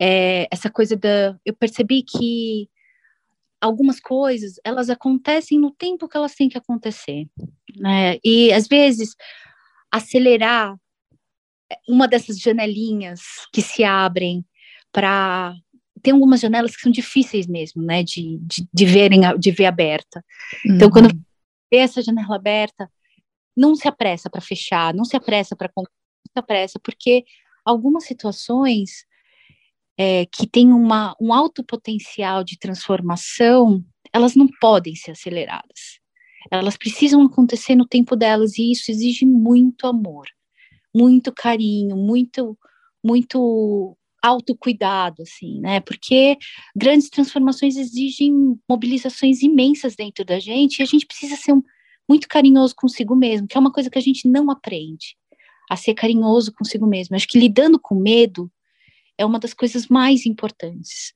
É, 0.00 0.46
essa 0.50 0.70
coisa 0.70 0.96
da. 0.96 1.36
Eu 1.44 1.54
percebi 1.54 2.02
que 2.02 2.68
algumas 3.60 4.00
coisas 4.00 4.54
elas 4.64 4.88
acontecem 4.88 5.58
no 5.58 5.70
tempo 5.70 6.08
que 6.08 6.16
elas 6.16 6.34
têm 6.34 6.48
que 6.48 6.58
acontecer, 6.58 7.28
né? 7.76 8.18
E 8.24 8.52
às 8.52 8.66
vezes 8.66 9.14
acelerar 9.90 10.76
uma 11.88 12.08
dessas 12.08 12.38
janelinhas 12.38 13.20
que 13.52 13.62
se 13.62 13.84
abrem 13.84 14.44
para 14.92 15.54
tem 16.02 16.14
algumas 16.14 16.40
janelas 16.40 16.74
que 16.74 16.80
são 16.80 16.90
difíceis 16.90 17.46
mesmo, 17.46 17.82
né, 17.82 18.02
de, 18.02 18.38
de, 18.38 18.66
de 18.72 18.86
verem, 18.86 19.20
de 19.38 19.50
ver 19.50 19.66
aberta. 19.66 20.24
Então, 20.64 20.70
uhum. 20.70 20.76
Então, 20.76 20.90
quando 20.90 21.20
vê 21.70 21.78
essa 21.78 22.00
janela 22.00 22.36
aberta, 22.36 22.90
não 23.54 23.76
se 23.76 23.86
apressa 23.86 24.30
para 24.30 24.40
fechar, 24.40 24.94
não 24.94 25.04
se 25.04 25.14
apressa 25.14 25.54
para 25.54 25.70
muita 25.76 26.42
pressa, 26.42 26.80
porque 26.82 27.24
algumas 27.64 28.04
situações 28.04 29.04
é, 30.02 30.24
que 30.24 30.46
têm 30.46 30.72
uma, 30.72 31.14
um 31.20 31.30
alto 31.30 31.62
potencial 31.62 32.42
de 32.42 32.58
transformação, 32.58 33.84
elas 34.10 34.34
não 34.34 34.48
podem 34.58 34.94
ser 34.96 35.10
aceleradas. 35.10 36.00
Elas 36.50 36.74
precisam 36.74 37.20
acontecer 37.20 37.74
no 37.74 37.86
tempo 37.86 38.16
delas, 38.16 38.56
e 38.56 38.72
isso 38.72 38.90
exige 38.90 39.26
muito 39.26 39.86
amor, 39.86 40.24
muito 40.96 41.30
carinho, 41.36 41.98
muito, 41.98 42.56
muito 43.04 43.94
autocuidado, 44.22 45.20
assim, 45.20 45.60
né? 45.60 45.80
Porque 45.80 46.38
grandes 46.74 47.10
transformações 47.10 47.76
exigem 47.76 48.58
mobilizações 48.66 49.42
imensas 49.42 49.94
dentro 49.94 50.24
da 50.24 50.40
gente 50.40 50.78
e 50.78 50.82
a 50.82 50.86
gente 50.86 51.04
precisa 51.04 51.36
ser 51.36 51.52
um, 51.52 51.62
muito 52.08 52.26
carinhoso 52.26 52.74
consigo 52.74 53.14
mesmo, 53.14 53.46
que 53.46 53.58
é 53.58 53.60
uma 53.60 53.72
coisa 53.72 53.90
que 53.90 53.98
a 53.98 54.02
gente 54.02 54.26
não 54.26 54.50
aprende 54.50 55.14
a 55.68 55.76
ser 55.76 55.92
carinhoso 55.92 56.54
consigo 56.54 56.86
mesmo. 56.86 57.14
Acho 57.14 57.28
que 57.28 57.38
lidando 57.38 57.78
com 57.78 57.94
medo 57.94 58.50
é 59.20 59.24
uma 59.24 59.38
das 59.38 59.52
coisas 59.52 59.86
mais 59.88 60.24
importantes, 60.24 61.12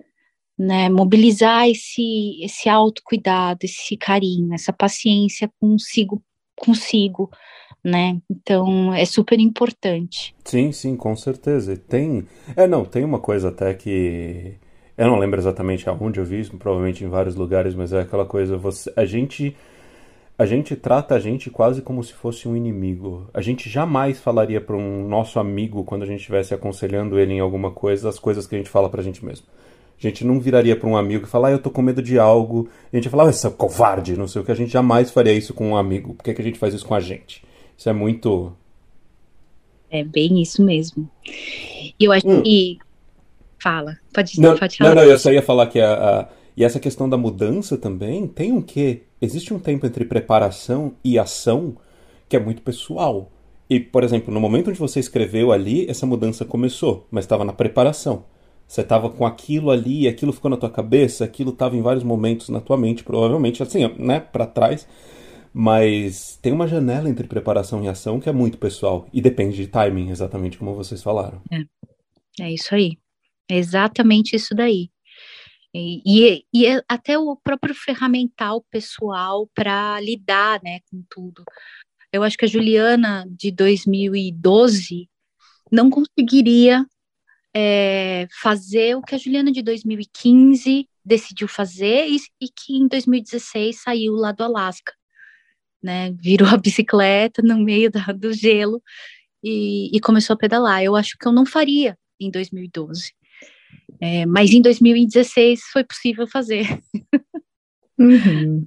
né? 0.59 0.89
Mobilizar 0.89 1.69
esse 1.69 2.43
esse 2.43 2.69
autocuidado, 2.69 3.61
esse 3.63 3.97
carinho, 3.97 4.53
essa 4.55 4.73
paciência 4.73 5.51
consigo 5.59 6.23
consigo, 6.57 7.31
né? 7.83 8.21
Então 8.31 8.93
é 8.95 9.05
super 9.05 9.41
importante. 9.41 10.35
Sim, 10.45 10.71
sim, 10.71 10.97
com 10.97 11.17
certeza. 11.17 11.77
Tem, 11.77 12.27
é 12.57 12.67
não, 12.67 12.85
tem 12.85 13.05
uma 13.05 13.19
coisa 13.19 13.49
até 13.49 13.75
que 13.75 14.59
eu 14.97 15.07
não 15.09 15.19
lembro 15.19 15.41
exatamente 15.41 15.89
aonde 15.89 16.21
eu 16.21 16.25
vi 16.25 16.41
isso, 16.41 16.57
provavelmente 16.57 17.05
em 17.05 17.09
vários 17.09 17.35
lugares, 17.35 17.75
mas 17.75 17.93
é 17.93 18.01
aquela 18.01 18.27
coisa 18.27 18.57
você, 18.57 18.93
a 18.97 19.05
gente 19.05 19.57
a 20.37 20.45
gente 20.45 20.75
trata 20.75 21.15
a 21.15 21.21
gente 21.21 21.49
quase 21.49 21.81
como 21.81 22.03
se 22.03 22.13
fosse 22.13 22.49
um 22.49 22.57
inimigo. 22.57 23.29
A 23.33 23.41
gente 23.41 23.71
jamais 23.71 24.19
falaria 24.19 24.61
para 24.61 24.77
um 24.77 25.07
nosso 25.09 25.39
amigo, 25.39 25.85
quando 25.85 26.03
a 26.03 26.07
gente 26.07 26.21
estivesse 26.21 26.53
aconselhando 26.53 27.19
ele 27.19 27.35
em 27.35 27.41
alguma 27.41 27.71
coisa, 27.71 28.09
as 28.09 28.19
coisas 28.19 28.47
que 28.47 28.55
a 28.55 28.59
gente 28.59 28.71
fala 28.71 28.89
para 28.89 29.01
a 29.01 29.05
gente 29.05 29.25
mesmo. 29.25 29.47
A 29.97 30.03
gente 30.03 30.25
não 30.25 30.41
viraria 30.41 30.75
para 30.75 30.89
um 30.89 30.97
amigo 30.97 31.25
e 31.25 31.29
falar, 31.29 31.49
ah, 31.49 31.53
eu 31.53 31.61
tô 31.61 31.71
com 31.71 31.81
medo 31.81 32.03
de 32.03 32.19
algo. 32.19 32.69
A 32.93 32.97
gente 32.97 33.05
ia 33.05 33.11
falar, 33.11 33.27
ah, 33.27 33.29
essa 33.29 33.49
covarde, 33.49 34.17
não 34.17 34.27
sei 34.27 34.43
o 34.43 34.45
que. 34.45 34.51
A 34.51 34.57
gente 34.57 34.73
jamais 34.73 35.11
faria 35.11 35.33
isso 35.33 35.55
com 35.55 35.71
um 35.71 35.77
amigo. 35.77 36.15
Por 36.15 36.25
que, 36.25 36.35
que 36.35 36.43
a 36.43 36.45
gente 36.45 36.59
faz 36.59 36.75
isso 36.75 36.85
com 36.85 36.95
a 36.95 37.01
gente? 37.01 37.45
Isso 37.79 37.89
é 37.89 37.93
muito. 37.93 38.53
É 39.89 40.03
bem 40.03 40.43
isso 40.43 40.65
mesmo. 40.65 41.09
E 41.25 41.95
eu 42.05 42.11
acho 42.11 42.29
hum. 42.29 42.43
que. 42.43 42.79
Fala, 43.63 43.97
pode, 44.13 44.39
não, 44.39 44.59
pode 44.59 44.77
falar. 44.77 44.95
Não, 44.95 45.03
não, 45.03 45.11
eu 45.11 45.19
só 45.19 45.33
ia 45.33 45.41
falar 45.41 45.69
que 45.69 45.81
a, 45.81 45.95
a 45.95 46.29
e 46.57 46.63
essa 46.63 46.79
questão 46.79 47.09
da 47.09 47.17
mudança 47.17 47.77
também 47.77 48.27
tem 48.29 48.53
um 48.53 48.63
quê? 48.63 49.03
Existe 49.25 49.55
um 49.55 49.59
tempo 49.59 49.87
entre 49.87 50.05
preparação 50.05 50.95
e 51.03 51.19
ação 51.19 51.77
que 52.29 52.37
é 52.37 52.41
muito 52.41 52.63
pessoal. 52.63 53.33
E, 53.69 53.81
por 53.81 54.05
exemplo, 54.05 54.33
no 54.33 54.41
momento 54.41 54.69
onde 54.69 54.79
você 54.79 55.01
escreveu 55.01 55.51
ali, 55.51 55.89
essa 55.89 56.07
mudança 56.07 56.45
começou, 56.45 57.07
mas 57.11 57.25
estava 57.25 57.45
na 57.45 57.53
preparação. 57.53 58.25
Você 58.67 58.83
estava 58.83 59.09
com 59.09 59.25
aquilo 59.25 59.71
ali, 59.71 60.07
aquilo 60.07 60.33
ficou 60.33 60.51
na 60.51 60.57
tua 60.57 60.71
cabeça, 60.71 61.25
aquilo 61.25 61.51
estava 61.51 61.77
em 61.77 61.83
vários 61.83 62.05
momentos 62.05 62.49
na 62.49 62.61
tua 62.61 62.77
mente, 62.77 63.03
provavelmente, 63.03 63.63
assim, 63.63 63.87
né, 63.99 64.21
para 64.21 64.47
trás. 64.47 64.87
Mas 65.53 66.39
tem 66.43 66.53
uma 66.53 66.67
janela 66.67 67.09
entre 67.09 67.29
preparação 67.29 67.83
e 67.83 67.89
ação 67.89 68.19
que 68.19 68.29
é 68.29 68.33
muito 68.33 68.59
pessoal 68.59 69.07
e 69.13 69.21
depende 69.21 69.57
de 69.57 69.69
timing, 69.69 70.11
exatamente 70.11 70.59
como 70.59 70.75
vocês 70.75 71.03
falaram. 71.03 71.41
É, 71.51 72.45
é 72.45 72.53
isso 72.53 72.75
aí. 72.75 72.99
É 73.49 73.57
exatamente 73.57 74.35
isso 74.35 74.55
daí. 74.55 74.89
E, 75.75 76.03
e, 76.07 76.45
e 76.55 76.67
é 76.67 76.83
até 76.89 77.19
o 77.19 77.37
próprio 77.37 77.75
ferramental 77.75 78.65
pessoal 78.71 79.51
para 79.53 80.01
lidar 80.01 80.61
né, 80.63 80.79
com 80.89 81.03
tudo. 81.11 81.43
Eu 82.13 82.23
acho 82.23 82.39
que 82.39 82.45
a 82.45 82.49
Juliana 82.49 83.27
de 83.29 83.51
2012 83.51 85.11
não 85.73 85.91
conseguiria 85.91 86.87
é, 87.53 88.29
fazer 88.41 88.97
o 88.97 89.03
que 89.03 89.17
a 89.17 89.19
Juliana 89.19 89.51
de 89.51 89.63
2015 89.63 90.89
decidiu 91.05 91.49
fazer 91.49 92.09
e, 92.09 92.19
e, 92.41 92.49
que 92.49 92.77
em 92.77 92.87
2016 92.87 93.83
saiu 93.83 94.15
lá 94.15 94.31
do 94.31 94.45
Alasca, 94.45 94.93
né? 95.83 96.13
Virou 96.13 96.49
a 96.49 96.57
bicicleta 96.57 97.43
no 97.43 97.59
meio 97.59 97.91
da, 97.91 98.07
do 98.13 98.33
gelo 98.33 98.81
e, 99.43 99.91
e, 99.97 100.01
começou 100.01 100.35
a 100.35 100.39
pedalar. 100.39 100.83
Eu 100.83 100.97
acho 100.97 101.17
que 101.19 101.27
eu 101.27 101.33
não 101.33 101.45
faria 101.45 101.99
em 102.21 102.31
2012. 102.31 103.13
É, 104.01 104.27
mas 104.27 104.51
em 104.51 104.61
2016 104.61 105.61
foi 105.73 105.85
possível 105.85 106.27
fazer. 106.27 106.67
Uhum. 107.97 108.67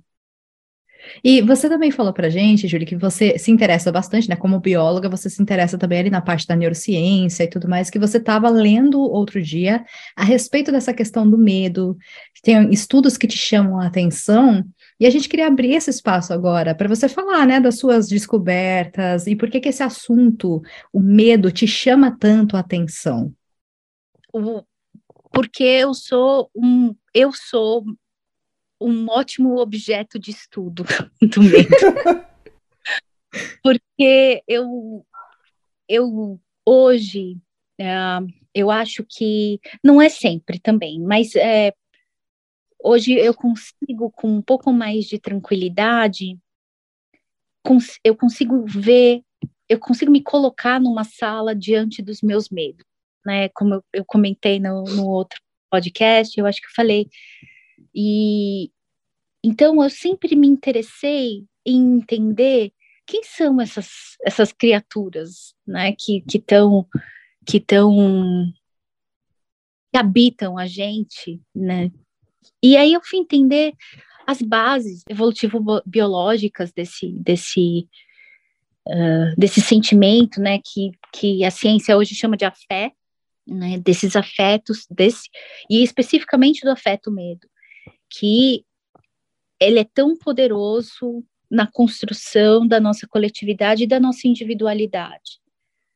E 1.24 1.42
você 1.42 1.68
também 1.70 1.92
falou 1.92 2.14
pra 2.14 2.30
gente, 2.30 2.68
Júlia, 2.68 2.88
que 2.88 2.96
você 2.96 3.38
se 3.38 3.52
interessa 3.52 3.92
bastante, 3.92 4.30
né? 4.30 4.36
Como 4.36 4.60
bióloga, 4.60 5.10
você 5.10 5.30
se 5.30 5.42
interessa 5.42 5.78
também 5.78 6.00
ali 6.00 6.10
na 6.10 6.22
parte 6.22 6.48
da 6.48 6.56
neurociência 6.56 7.44
e 7.44 7.50
tudo 7.50 7.68
mais, 7.68 7.90
que 7.90 8.00
você 8.00 8.18
estava 8.18 8.50
lendo 8.50 9.02
outro 9.02 9.42
dia 9.42 9.84
a 10.16 10.24
respeito 10.24 10.72
dessa 10.72 10.94
questão 10.94 11.30
do 11.30 11.38
medo. 11.38 11.98
Tem 12.42 12.70
estudos 12.72 13.18
que 13.18 13.28
te 13.28 13.38
chamam 13.38 13.80
a 13.80 13.88
atenção, 13.88 14.64
e 15.00 15.06
a 15.06 15.10
gente 15.10 15.30
queria 15.30 15.48
abrir 15.48 15.74
esse 15.74 15.90
espaço 15.90 16.34
agora 16.34 16.74
para 16.74 16.88
você 16.88 17.08
falar, 17.08 17.46
né, 17.46 17.60
das 17.60 17.78
suas 17.78 18.08
descobertas 18.08 19.28
e 19.28 19.36
por 19.36 19.50
que 19.50 19.60
que 19.60 19.70
esse 19.70 19.84
assunto, 19.84 20.62
o 20.92 21.00
medo, 21.00 21.52
te 21.52 21.68
chama 21.68 22.16
tanto 22.18 22.58
a 22.58 22.62
atenção. 22.62 23.32
O, 24.34 24.64
porque 25.32 25.64
eu 25.64 25.94
sou 25.94 26.50
um, 26.56 26.96
eu 27.14 27.32
sou 27.34 27.86
um 28.80 29.08
ótimo 29.10 29.58
objeto 29.58 30.20
de 30.20 30.32
estudo 30.32 30.84
do 31.22 31.42
medo. 31.42 32.28
porque 33.64 34.44
eu, 34.48 35.06
eu 35.88 36.40
hoje, 36.66 37.38
uh, 37.80 38.28
eu 38.54 38.72
acho 38.72 39.04
que, 39.08 39.60
não 39.84 40.02
é 40.02 40.10
sempre 40.10 40.60
também, 40.60 41.00
mas 41.00 41.36
é, 41.36 41.74
hoje 42.84 43.14
eu 43.14 43.34
consigo, 43.34 44.12
com 44.12 44.30
um 44.30 44.42
pouco 44.42 44.72
mais 44.72 45.06
de 45.06 45.20
tranquilidade, 45.20 46.38
cons 47.64 48.00
eu 48.04 48.16
consigo 48.16 48.66
ver, 48.66 49.24
eu 49.68 49.80
consigo 49.80 50.12
me 50.12 50.24
colocar 50.24 50.80
numa 50.80 51.04
sala 51.04 51.54
diante 51.56 52.02
dos 52.02 52.22
meus 52.22 52.50
medos, 52.50 52.86
né? 53.28 53.50
Como 53.50 53.84
eu, 53.94 54.06
comentei 54.06 54.58
no, 54.58 54.84
no 54.86 55.06
outro 55.06 55.38
podcast, 55.70 56.40
eu 56.40 56.46
acho 56.46 56.62
que 56.62 56.68
eu 56.68 56.74
falei. 56.76 57.10
E 57.94 58.72
então 59.44 59.84
eu 59.84 59.90
sempre 59.90 60.36
me 60.36 60.48
interessei 60.48 61.46
em 61.66 61.98
entender 61.98 62.72
quem 63.06 63.24
são 63.24 63.62
essas, 63.62 63.90
essas 64.26 64.52
criaturas, 64.52 65.54
né, 65.66 65.94
que 65.98 66.24
estão 66.28 66.88
que 67.46 67.58
estão 67.58 67.94
que 69.94 69.98
habitam 69.98 70.58
a 70.58 70.66
gente, 70.66 71.42
né? 71.56 71.92
E 72.62 72.76
aí 72.76 72.94
eu 72.94 73.02
fui 73.04 73.20
entender 73.20 73.74
as 74.26 74.42
bases 74.42 75.04
evolutivo-biológicas 75.10 76.72
desse 76.74 77.12
desse 77.20 77.88
uh, 78.88 79.36
desse 79.38 79.62
sentimento, 79.62 80.42
né, 80.42 80.60
que 80.60 80.92
que 81.14 81.44
a 81.46 81.52
ciência 81.52 81.98
hoje 81.98 82.16
chama 82.16 82.36
de 82.36 82.46
afé, 82.46 82.92
né, 83.48 83.78
desses 83.80 84.16
afetos, 84.16 84.86
desse 84.90 85.30
e 85.70 85.82
especificamente 85.84 86.62
do 86.62 86.72
afeto 86.72 87.12
medo, 87.12 87.48
que 88.10 88.66
ele 89.60 89.80
é 89.80 89.84
tão 89.84 90.16
poderoso 90.18 91.24
na 91.50 91.66
construção 91.66 92.68
da 92.68 92.80
nossa 92.80 93.08
coletividade 93.08 93.84
e 93.84 93.88
da 93.88 94.00
nossa 94.00 94.28
individualidade. 94.28 95.40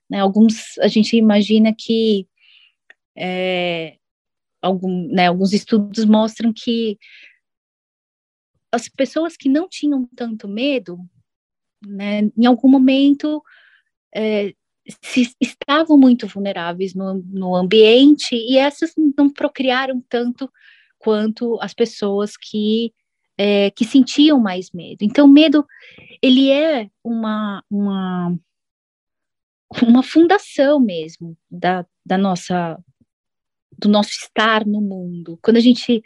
Né, 0.09 0.19
alguns, 0.19 0.77
a 0.79 0.87
gente 0.87 1.15
imagina 1.15 1.73
que 1.77 2.27
é, 3.15 3.97
algum, 4.61 5.07
né, 5.07 5.27
alguns 5.27 5.53
estudos 5.53 6.05
mostram 6.05 6.53
que 6.53 6.97
as 8.71 8.87
pessoas 8.87 9.35
que 9.35 9.49
não 9.49 9.67
tinham 9.67 10.07
tanto 10.15 10.47
medo, 10.47 10.97
né, 11.85 12.29
em 12.37 12.45
algum 12.45 12.69
momento 12.69 13.43
é, 14.15 14.53
se, 15.03 15.35
estavam 15.39 15.97
muito 15.97 16.27
vulneráveis 16.27 16.93
no, 16.93 17.23
no 17.27 17.55
ambiente 17.55 18.35
e 18.35 18.57
essas 18.57 18.93
não 19.17 19.29
procriaram 19.29 20.03
tanto 20.09 20.51
quanto 20.97 21.57
as 21.61 21.73
pessoas 21.73 22.37
que 22.37 22.93
é, 23.37 23.71
que 23.71 23.85
sentiam 23.85 24.39
mais 24.39 24.71
medo. 24.71 24.99
Então, 25.01 25.27
medo, 25.27 25.65
ele 26.21 26.51
é 26.51 26.89
uma, 27.03 27.63
uma, 27.69 28.37
uma 29.81 30.03
fundação 30.03 30.79
mesmo 30.79 31.35
da, 31.49 31.83
da 32.05 32.19
nossa, 32.19 32.77
do 33.77 33.89
nosso 33.89 34.11
estar 34.11 34.63
no 34.63 34.79
mundo. 34.79 35.39
Quando 35.41 35.57
a 35.57 35.61
gente, 35.61 36.03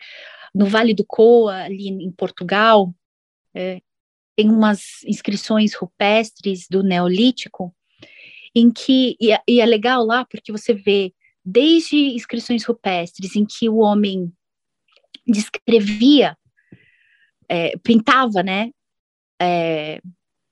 no 0.53 0.65
Vale 0.65 0.93
do 0.93 1.05
Coa, 1.05 1.55
ali 1.55 1.89
em 1.89 2.11
Portugal, 2.11 2.95
é, 3.53 3.81
tem 4.35 4.49
umas 4.49 5.03
inscrições 5.05 5.73
rupestres 5.73 6.67
do 6.69 6.83
Neolítico, 6.83 7.75
em 8.55 8.71
que, 8.71 9.17
e 9.19 9.33
é, 9.33 9.41
e 9.47 9.59
é 9.59 9.65
legal 9.65 10.05
lá, 10.05 10.25
porque 10.25 10.51
você 10.51 10.73
vê 10.73 11.13
desde 11.43 11.95
inscrições 11.95 12.63
rupestres 12.63 13.35
em 13.35 13.45
que 13.45 13.67
o 13.67 13.77
homem 13.77 14.31
descrevia 15.27 16.37
é, 17.49 17.77
pintava, 17.77 18.41
né, 18.41 18.71
é, 19.39 19.99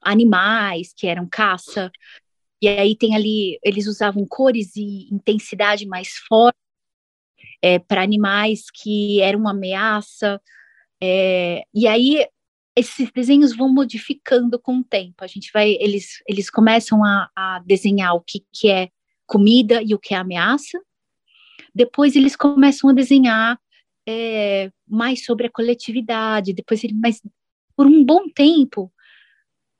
animais 0.01 0.93
que 0.95 1.07
eram 1.07 1.27
caça, 1.27 1.91
e 2.61 2.67
aí 2.67 2.95
tem 2.95 3.15
ali, 3.15 3.59
eles 3.63 3.87
usavam 3.87 4.25
cores 4.27 4.75
e 4.75 5.13
intensidade 5.13 5.85
mais 5.85 6.13
forte 6.27 6.57
é, 7.61 7.79
para 7.79 8.03
animais 8.03 8.65
que 8.71 9.21
eram 9.21 9.39
uma 9.39 9.51
ameaça, 9.51 10.39
é, 11.01 11.63
e 11.73 11.87
aí 11.87 12.25
esses 12.75 13.11
desenhos 13.11 13.55
vão 13.55 13.71
modificando 13.71 14.59
com 14.59 14.79
o 14.79 14.83
tempo, 14.83 15.23
a 15.23 15.27
gente 15.27 15.51
vai, 15.53 15.77
eles, 15.79 16.23
eles 16.27 16.49
começam 16.49 17.03
a, 17.03 17.29
a 17.35 17.59
desenhar 17.65 18.15
o 18.15 18.21
que, 18.21 18.43
que 18.51 18.69
é 18.69 18.89
comida 19.25 19.81
e 19.81 19.93
o 19.93 19.99
que 19.99 20.13
é 20.13 20.17
ameaça, 20.17 20.79
depois 21.73 22.15
eles 22.15 22.35
começam 22.35 22.89
a 22.89 22.93
desenhar 22.93 23.59
é, 24.07 24.71
mais 24.87 25.23
sobre 25.23 25.47
a 25.47 25.51
coletividade, 25.51 26.53
depois 26.53 26.83
ele, 26.83 26.93
mas 26.93 27.21
por 27.75 27.85
um 27.85 28.03
bom 28.03 28.27
tempo, 28.29 28.91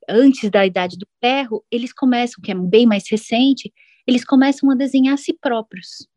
antes 0.08 0.50
da 0.50 0.66
Idade 0.66 0.96
do 0.96 1.06
Ferro, 1.20 1.64
eles 1.70 1.92
começam, 1.92 2.42
que 2.42 2.50
é 2.50 2.54
bem 2.54 2.86
mais 2.86 3.04
recente, 3.10 3.72
eles 4.06 4.24
começam 4.24 4.70
a 4.70 4.74
desenhar 4.74 5.14
a 5.14 5.18
si 5.18 5.32
próprios. 5.32 6.08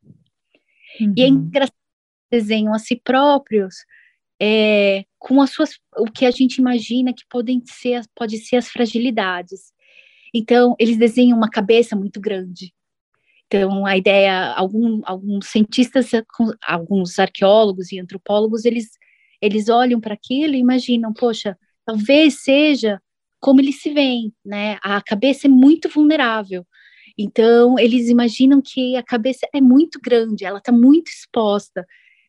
Uhum. 1.00 1.14
E 1.16 1.22
é 1.22 1.26
uhum. 1.26 1.34
engraçado 1.34 1.74
desenham 2.30 2.74
a 2.74 2.80
si 2.80 2.96
próprios 2.96 3.86
é, 4.40 5.06
com 5.20 5.42
as 5.42 5.52
suas, 5.52 5.72
o 5.98 6.06
que 6.06 6.26
a 6.26 6.32
gente 6.32 6.58
imagina 6.58 7.14
que 7.14 7.24
podem 7.30 7.62
ser, 7.66 8.04
pode 8.16 8.38
ser 8.38 8.58
as 8.58 8.70
fragilidades. 8.70 9.74
Então, 10.34 10.76
eles 10.80 10.98
desenham 10.98 11.38
uma 11.38 11.50
cabeça 11.50 11.96
muito 11.96 12.20
grande, 12.20 12.74
então, 13.48 13.86
a 13.86 13.98
ideia, 13.98 14.52
algum, 14.54 15.02
alguns 15.06 15.48
cientistas, 15.48 16.12
alguns 16.62 17.18
arqueólogos 17.18 17.92
e 17.92 18.00
antropólogos, 18.00 18.66
eles, 18.66 18.90
eles 19.42 19.70
olham 19.70 20.02
para 20.02 20.14
aquilo 20.14 20.54
e 20.54 20.60
imaginam, 20.60 21.14
poxa, 21.14 21.58
talvez 21.86 22.42
seja 22.44 23.02
como 23.40 23.62
eles 23.62 23.82
se 23.82 23.92
veem, 23.94 24.34
né? 24.46 24.78
A 24.84 25.02
cabeça 25.02 25.48
é 25.48 25.50
muito 25.50 25.88
vulnerável. 25.90 26.66
Então, 27.18 27.80
eles 27.80 28.10
imaginam 28.10 28.62
que 28.62 28.98
a 28.98 29.04
cabeça 29.04 29.48
é 29.54 29.62
muito 29.62 30.00
grande, 30.02 30.44
ela 30.46 30.60
está 30.60 30.72
muito 30.72 31.08
exposta. 31.10 31.86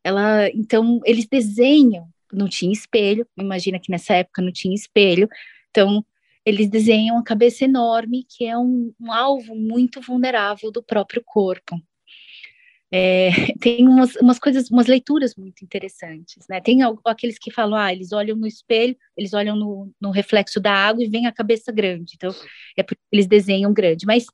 Ela, 0.08 0.48
então, 0.54 1.00
eles 1.04 1.26
desenham, 1.26 2.08
não 2.32 2.48
tinha 2.48 2.72
espelho, 2.72 3.26
imagina 3.36 3.78
que 3.78 3.90
nessa 3.90 4.14
época 4.14 4.40
não 4.40 4.50
tinha 4.50 4.74
espelho. 4.74 5.28
Então, 5.70 6.02
eles 6.46 6.70
desenham 6.70 7.18
a 7.18 7.22
cabeça 7.22 7.66
enorme, 7.66 8.24
que 8.26 8.46
é 8.46 8.56
um, 8.56 8.90
um 8.98 9.12
alvo 9.12 9.54
muito 9.54 10.00
vulnerável 10.00 10.72
do 10.72 10.82
próprio 10.82 11.22
corpo. 11.22 11.76
É, 12.90 13.28
tem 13.60 13.86
umas, 13.86 14.16
umas 14.16 14.38
coisas, 14.38 14.70
umas 14.70 14.86
leituras 14.86 15.34
muito 15.36 15.62
interessantes, 15.62 16.46
né? 16.48 16.58
Tem 16.58 16.78
aqueles 17.04 17.38
que 17.38 17.50
falam, 17.50 17.78
ah, 17.78 17.92
eles 17.92 18.10
olham 18.10 18.34
no 18.34 18.46
espelho, 18.46 18.96
eles 19.14 19.34
olham 19.34 19.54
no, 19.56 19.92
no 20.00 20.10
reflexo 20.10 20.58
da 20.58 20.72
água 20.72 21.04
e 21.04 21.08
vem 21.10 21.26
a 21.26 21.32
cabeça 21.32 21.70
grande, 21.70 22.14
então 22.16 22.34
é 22.78 22.82
porque 22.82 23.02
eles 23.12 23.26
desenham 23.26 23.74
grande, 23.74 24.06
mas 24.06 24.24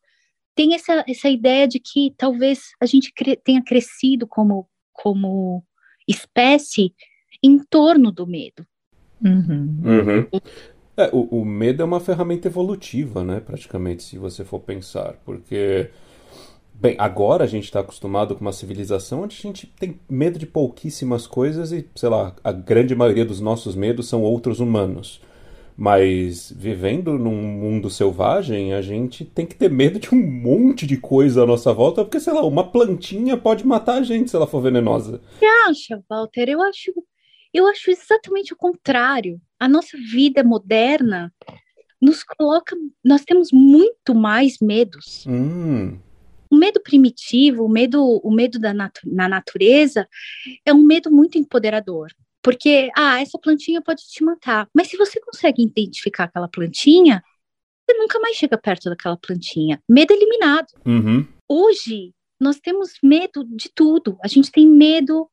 tem 0.55 0.73
essa, 0.75 1.05
essa 1.09 1.29
ideia 1.29 1.67
de 1.67 1.81
que 1.81 2.15
talvez 2.17 2.71
a 2.81 2.87
gente 2.87 3.13
cre 3.13 3.35
tenha 3.35 3.61
crescido 3.63 4.25
como, 4.25 4.69
como 4.95 5.63
espécie 6.09 6.95
em 7.43 7.59
torno 7.59 8.11
do 8.11 8.27
medo. 8.27 8.67
Uhum. 9.23 9.83
Uhum. 9.85 10.41
É, 10.97 11.11
o, 11.13 11.41
o, 11.41 11.45
medo 11.45 11.83
é 11.83 11.85
uma 11.85 12.01
ferramenta 12.01 12.49
evolutiva, 12.49 13.25
né? 13.25 13.41
Praticamente, 13.41 14.03
se 14.03 14.17
você 14.17 14.45
for 14.45 14.61
pensar. 14.61 15.15
Porque, 15.25 15.91
bem, 16.73 16.95
agora 16.99 17.45
a 17.45 17.47
gente 17.47 17.65
está 17.65 17.81
acostumado 17.81 18.35
com 18.35 18.41
uma 18.41 18.53
civilização 18.53 19.23
onde 19.23 19.37
a 19.37 19.43
gente 19.43 19.67
tem 19.67 19.99
medo 20.09 20.39
de 20.39 20.47
pouquíssimas 20.47 21.27
coisas 21.27 21.73
e, 21.73 21.89
sei 21.97 22.09
lá, 22.09 22.35
a 22.45 22.53
grande 22.53 22.95
maioria 22.95 23.25
dos 23.25 23.41
nossos 23.41 23.75
medos 23.75 24.09
são 24.09 24.23
outros 24.23 24.61
humanos. 24.61 25.21
Mas 25.77 26.53
vivendo 26.57 27.19
num 27.19 27.43
mundo 27.43 27.91
selvagem, 27.91 28.75
a 28.75 28.81
gente 28.81 29.25
tem 29.25 29.45
que 29.45 29.57
ter 29.57 29.71
medo 29.71 29.99
de 29.99 30.15
um 30.15 30.25
monte 30.25 30.87
de 30.87 30.97
coisa 30.97 31.43
à 31.43 31.47
nossa 31.47 31.73
volta, 31.73 32.05
porque, 32.05 32.21
sei 32.21 32.33
lá, 32.33 32.45
uma 32.45 32.71
plantinha 32.71 33.37
pode 33.37 33.67
matar 33.67 33.99
a 33.99 34.03
gente 34.03 34.31
se 34.31 34.37
ela 34.37 34.47
for 34.47 34.61
venenosa. 34.61 35.21
Você 35.39 35.47
acha, 35.69 36.03
Walter? 36.09 36.49
Eu 36.49 36.63
acho 36.63 36.93
eu 37.55 37.69
acho 37.69 37.89
exatamente 37.89 38.53
o 38.53 38.57
contrário. 38.57 39.41
A 39.61 39.69
nossa 39.69 39.97
vida 39.97 40.43
moderna 40.43 41.33
nos 42.03 42.25
coloca. 42.25 42.77
Nós 43.03 43.25
temos 43.25 43.51
muito 43.53 44.13
mais 44.13 44.59
medos. 44.61 45.25
Hum. 45.25 45.97
O 46.51 46.57
medo 46.57 46.81
primitivo, 46.83 47.65
o 47.65 47.69
medo, 47.69 48.03
o 48.25 48.35
medo 48.35 48.59
da 48.59 48.75
natu 48.75 49.01
na 49.07 49.29
natureza, 49.29 50.09
é 50.67 50.75
um 50.75 50.83
medo 50.83 51.13
muito 51.13 51.39
empoderador. 51.39 52.09
Porque, 52.45 52.91
ah, 52.95 53.23
essa 53.23 53.39
plantinha 53.39 53.81
pode 53.81 54.03
te 54.03 54.23
matar. 54.23 54.69
Mas 54.75 54.89
se 54.89 54.99
você 54.99 55.19
consegue 55.19 55.63
identificar 55.63 56.25
aquela 56.25 56.47
plantinha, 56.47 57.25
você 57.89 57.97
nunca 57.97 58.21
mais 58.21 58.37
chega 58.37 58.59
perto 58.59 58.91
daquela 58.91 59.17
plantinha. 59.17 59.83
Medo 59.89 60.13
eliminado. 60.13 60.67
Uhum. 60.85 61.27
Hoje, 61.49 62.13
nós 62.39 62.61
temos 62.61 62.93
medo 63.03 63.45
de 63.57 63.71
tudo. 63.75 64.19
A 64.23 64.29
gente 64.29 64.53
tem 64.53 64.69
medo 64.69 65.27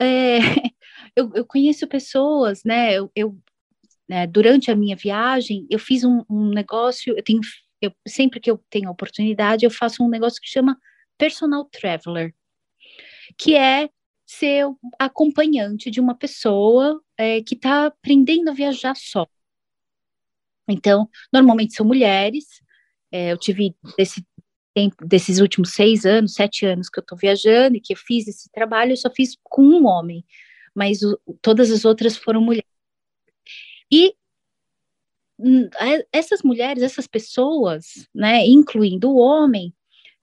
é, 0.00 0.38
eu, 1.14 1.30
eu, 1.32 1.44
conheço 1.44 1.86
pessoas, 1.86 2.64
né? 2.64 2.94
Eu, 2.94 3.10
eu 3.14 3.38
né, 4.08 4.26
durante 4.26 4.70
a 4.70 4.76
minha 4.76 4.96
viagem, 4.96 5.64
eu 5.70 5.78
fiz 5.78 6.02
um, 6.02 6.24
um 6.28 6.50
negócio. 6.50 7.16
Eu 7.16 7.22
tenho, 7.22 7.40
eu, 7.80 7.92
sempre 8.06 8.40
que 8.40 8.50
eu 8.50 8.60
tenho 8.68 8.90
oportunidade, 8.90 9.64
eu 9.64 9.70
faço 9.70 10.02
um 10.02 10.08
negócio 10.08 10.40
que 10.40 10.48
chama 10.48 10.76
personal 11.16 11.64
traveler, 11.66 12.34
que 13.36 13.54
é 13.54 13.88
ser 14.28 14.66
acompanhante 14.98 15.90
de 15.90 16.00
uma 16.00 16.14
pessoa 16.14 17.02
é, 17.16 17.42
que 17.42 17.54
está 17.54 17.86
aprendendo 17.86 18.50
a 18.50 18.52
viajar 18.52 18.94
só. 18.94 19.26
Então, 20.68 21.08
normalmente 21.32 21.74
são 21.74 21.86
mulheres. 21.86 22.44
É, 23.10 23.32
eu 23.32 23.38
tive 23.38 23.74
esse 23.96 24.22
tempo, 24.74 25.06
desses 25.06 25.40
últimos 25.40 25.72
seis 25.72 26.04
anos, 26.04 26.34
sete 26.34 26.66
anos 26.66 26.90
que 26.90 26.98
eu 26.98 27.02
estou 27.02 27.16
viajando 27.16 27.78
e 27.78 27.80
que 27.80 27.94
eu 27.94 27.96
fiz 27.96 28.28
esse 28.28 28.50
trabalho, 28.50 28.92
eu 28.92 28.96
só 28.98 29.10
fiz 29.10 29.34
com 29.42 29.62
um 29.62 29.86
homem. 29.86 30.24
mas 30.74 31.02
o, 31.02 31.18
todas 31.42 31.70
as 31.70 31.84
outras 31.86 32.16
foram 32.16 32.42
mulheres. 32.42 32.68
E 33.90 34.14
hum, 35.38 35.68
essas 36.12 36.42
mulheres, 36.42 36.82
essas 36.82 37.06
pessoas, 37.06 38.06
né, 38.14 38.46
incluindo 38.46 39.10
o 39.10 39.16
homem, 39.16 39.74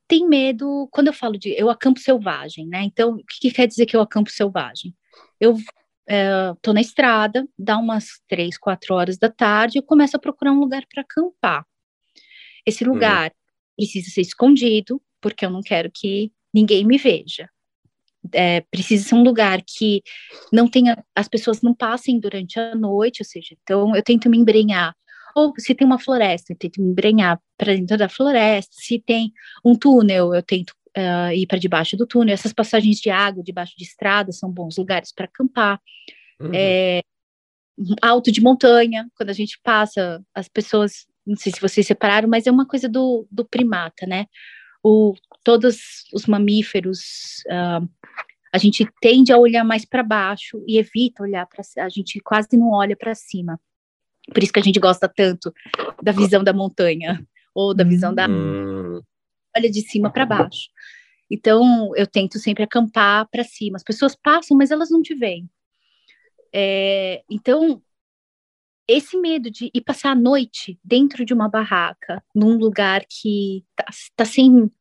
tem 0.07 0.27
medo, 0.27 0.87
quando 0.91 1.07
eu 1.07 1.13
falo 1.13 1.37
de 1.37 1.49
eu 1.57 1.69
acampo 1.69 1.99
selvagem, 1.99 2.67
né? 2.67 2.83
Então, 2.83 3.15
o 3.15 3.17
que, 3.17 3.39
que 3.41 3.51
quer 3.51 3.67
dizer 3.67 3.85
que 3.85 3.95
eu 3.95 4.01
acampo 4.01 4.29
selvagem? 4.29 4.95
Eu 5.39 5.57
estou 6.53 6.73
na 6.73 6.81
estrada, 6.81 7.47
dá 7.57 7.77
umas 7.77 8.21
três, 8.27 8.57
quatro 8.57 8.93
horas 8.93 9.17
da 9.17 9.29
tarde, 9.29 9.79
eu 9.79 9.83
começo 9.83 10.15
a 10.15 10.19
procurar 10.19 10.51
um 10.51 10.59
lugar 10.59 10.83
para 10.91 11.01
acampar. 11.01 11.65
Esse 12.65 12.83
uhum. 12.83 12.93
lugar 12.93 13.31
uhum. 13.31 13.75
precisa 13.77 14.09
ser 14.11 14.21
escondido, 14.21 15.01
porque 15.19 15.45
eu 15.45 15.49
não 15.49 15.61
quero 15.61 15.89
que 15.93 16.31
ninguém 16.53 16.85
me 16.85 16.97
veja. 16.97 17.49
É, 18.31 18.61
precisa 18.61 19.07
ser 19.07 19.15
um 19.15 19.23
lugar 19.23 19.61
que 19.61 20.01
não 20.51 20.67
tenha, 20.67 21.03
as 21.15 21.27
pessoas 21.27 21.61
não 21.61 21.75
passem 21.75 22.19
durante 22.19 22.59
a 22.59 22.73
noite, 22.73 23.21
ou 23.21 23.25
seja, 23.25 23.55
então 23.61 23.95
eu 23.95 24.01
tento 24.01 24.29
me 24.29 24.37
embrenhar 24.37 24.95
ou 25.35 25.53
se 25.57 25.75
tem 25.75 25.85
uma 25.85 25.99
floresta, 25.99 26.53
eu 26.53 26.57
tento 26.57 26.81
me 26.81 26.89
embrenhar 26.89 27.39
para 27.57 27.75
dentro 27.75 27.97
da 27.97 28.07
floresta. 28.07 28.73
Se 28.73 28.97
tem 28.97 29.33
um 29.63 29.75
túnel, 29.75 30.33
eu 30.33 30.41
tento 30.41 30.71
uh, 30.97 31.31
ir 31.33 31.45
para 31.45 31.59
debaixo 31.59 31.97
do 31.97 32.07
túnel. 32.07 32.33
Essas 32.33 32.53
passagens 32.53 32.99
de 32.99 33.09
água 33.09 33.43
debaixo 33.43 33.73
de 33.77 33.83
estrada 33.83 34.31
são 34.31 34.49
bons 34.49 34.77
lugares 34.77 35.11
para 35.11 35.25
acampar. 35.25 35.81
Uhum. 36.39 36.51
É, 36.53 37.01
alto 38.01 38.31
de 38.31 38.41
montanha, 38.41 39.09
quando 39.13 39.29
a 39.29 39.33
gente 39.33 39.59
passa, 39.61 40.23
as 40.33 40.47
pessoas, 40.47 41.05
não 41.27 41.35
sei 41.35 41.51
se 41.51 41.59
vocês 41.59 41.85
separaram, 41.85 42.29
mas 42.29 42.47
é 42.47 42.51
uma 42.51 42.65
coisa 42.65 42.87
do, 42.87 43.27
do 43.29 43.43
primata, 43.45 44.05
né? 44.07 44.27
O, 44.81 45.13
todos 45.43 46.05
os 46.13 46.27
mamíferos, 46.27 47.43
uh, 47.47 47.85
a 48.53 48.57
gente 48.57 48.87
tende 49.01 49.33
a 49.33 49.37
olhar 49.37 49.65
mais 49.65 49.83
para 49.83 50.01
baixo 50.01 50.63
e 50.65 50.77
evita 50.77 51.23
olhar 51.23 51.45
para 51.45 51.61
a 51.83 51.89
gente 51.89 52.21
quase 52.21 52.55
não 52.55 52.71
olha 52.71 52.95
para 52.95 53.13
cima. 53.13 53.59
Por 54.33 54.43
isso 54.43 54.53
que 54.53 54.59
a 54.59 54.63
gente 54.63 54.79
gosta 54.79 55.07
tanto 55.07 55.53
da 56.01 56.11
visão 56.11 56.43
da 56.43 56.53
montanha 56.53 57.25
ou 57.53 57.73
da 57.73 57.83
visão 57.83 58.13
da 58.13 58.27
hum. 58.27 59.01
olha 59.55 59.69
de 59.69 59.81
cima 59.81 60.11
para 60.11 60.25
baixo. 60.25 60.69
Então 61.29 61.95
eu 61.95 62.05
tento 62.05 62.37
sempre 62.39 62.63
acampar 62.63 63.27
para 63.29 63.43
cima. 63.43 63.77
As 63.77 63.83
pessoas 63.83 64.15
passam, 64.15 64.57
mas 64.57 64.71
elas 64.71 64.89
não 64.89 65.01
te 65.01 65.15
veem. 65.15 65.49
É, 66.53 67.23
então 67.29 67.81
esse 68.87 69.17
medo 69.17 69.49
de 69.49 69.71
ir 69.73 69.81
passar 69.81 70.11
a 70.11 70.15
noite 70.15 70.79
dentro 70.83 71.25
de 71.25 71.33
uma 71.33 71.49
barraca, 71.49 72.23
num 72.33 72.55
lugar 72.55 73.03
que 73.09 73.65
tá, 73.75 73.85
tá 74.15 74.25
sem, 74.25 74.71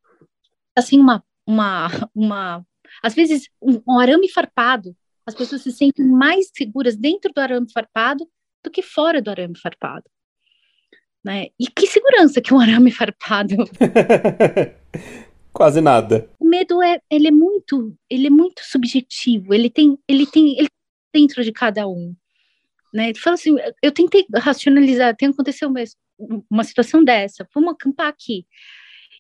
tá 0.74 0.82
sem 0.82 1.00
uma, 1.00 1.24
uma, 1.46 1.88
uma, 2.14 2.66
às 3.02 3.14
vezes 3.14 3.48
um, 3.62 3.80
um 3.88 3.98
arame 3.98 4.28
farpado, 4.28 4.94
as 5.26 5.34
pessoas 5.34 5.62
se 5.62 5.72
sentem 5.72 6.06
mais 6.06 6.50
seguras 6.54 6.96
dentro 6.96 7.32
do 7.32 7.40
arame 7.40 7.70
farpado 7.72 8.28
do 8.64 8.70
que 8.70 8.82
fora 8.82 9.22
do 9.22 9.30
arame 9.30 9.58
farpado. 9.58 10.04
Né? 11.24 11.48
E 11.58 11.66
que 11.68 11.86
segurança 11.86 12.40
que 12.40 12.52
um 12.52 12.58
arame 12.60 12.90
farpado. 12.90 13.56
Quase 15.52 15.80
nada. 15.80 16.28
O 16.40 16.44
medo 16.44 16.82
é, 16.82 17.00
ele 17.08 17.28
é 17.28 17.30
muito, 17.30 17.96
ele 18.10 18.26
é 18.26 18.30
muito 18.30 18.62
subjetivo. 18.64 19.54
Ele 19.54 19.70
tem, 19.70 19.96
ele 20.08 20.26
tem, 20.26 20.58
ele 20.58 20.68
dentro 21.12 21.44
de 21.44 21.52
cada 21.52 21.86
um. 21.86 22.14
Né? 22.92 23.10
Ele 23.10 23.18
fala 23.18 23.34
assim, 23.34 23.54
eu 23.80 23.92
tentei 23.92 24.26
racionalizar, 24.34 25.14
tem 25.14 25.28
aconteceu 25.28 25.72
uma 26.50 26.64
situação 26.64 27.04
dessa. 27.04 27.46
Vamos 27.54 27.74
acampar 27.74 28.08
aqui. 28.08 28.46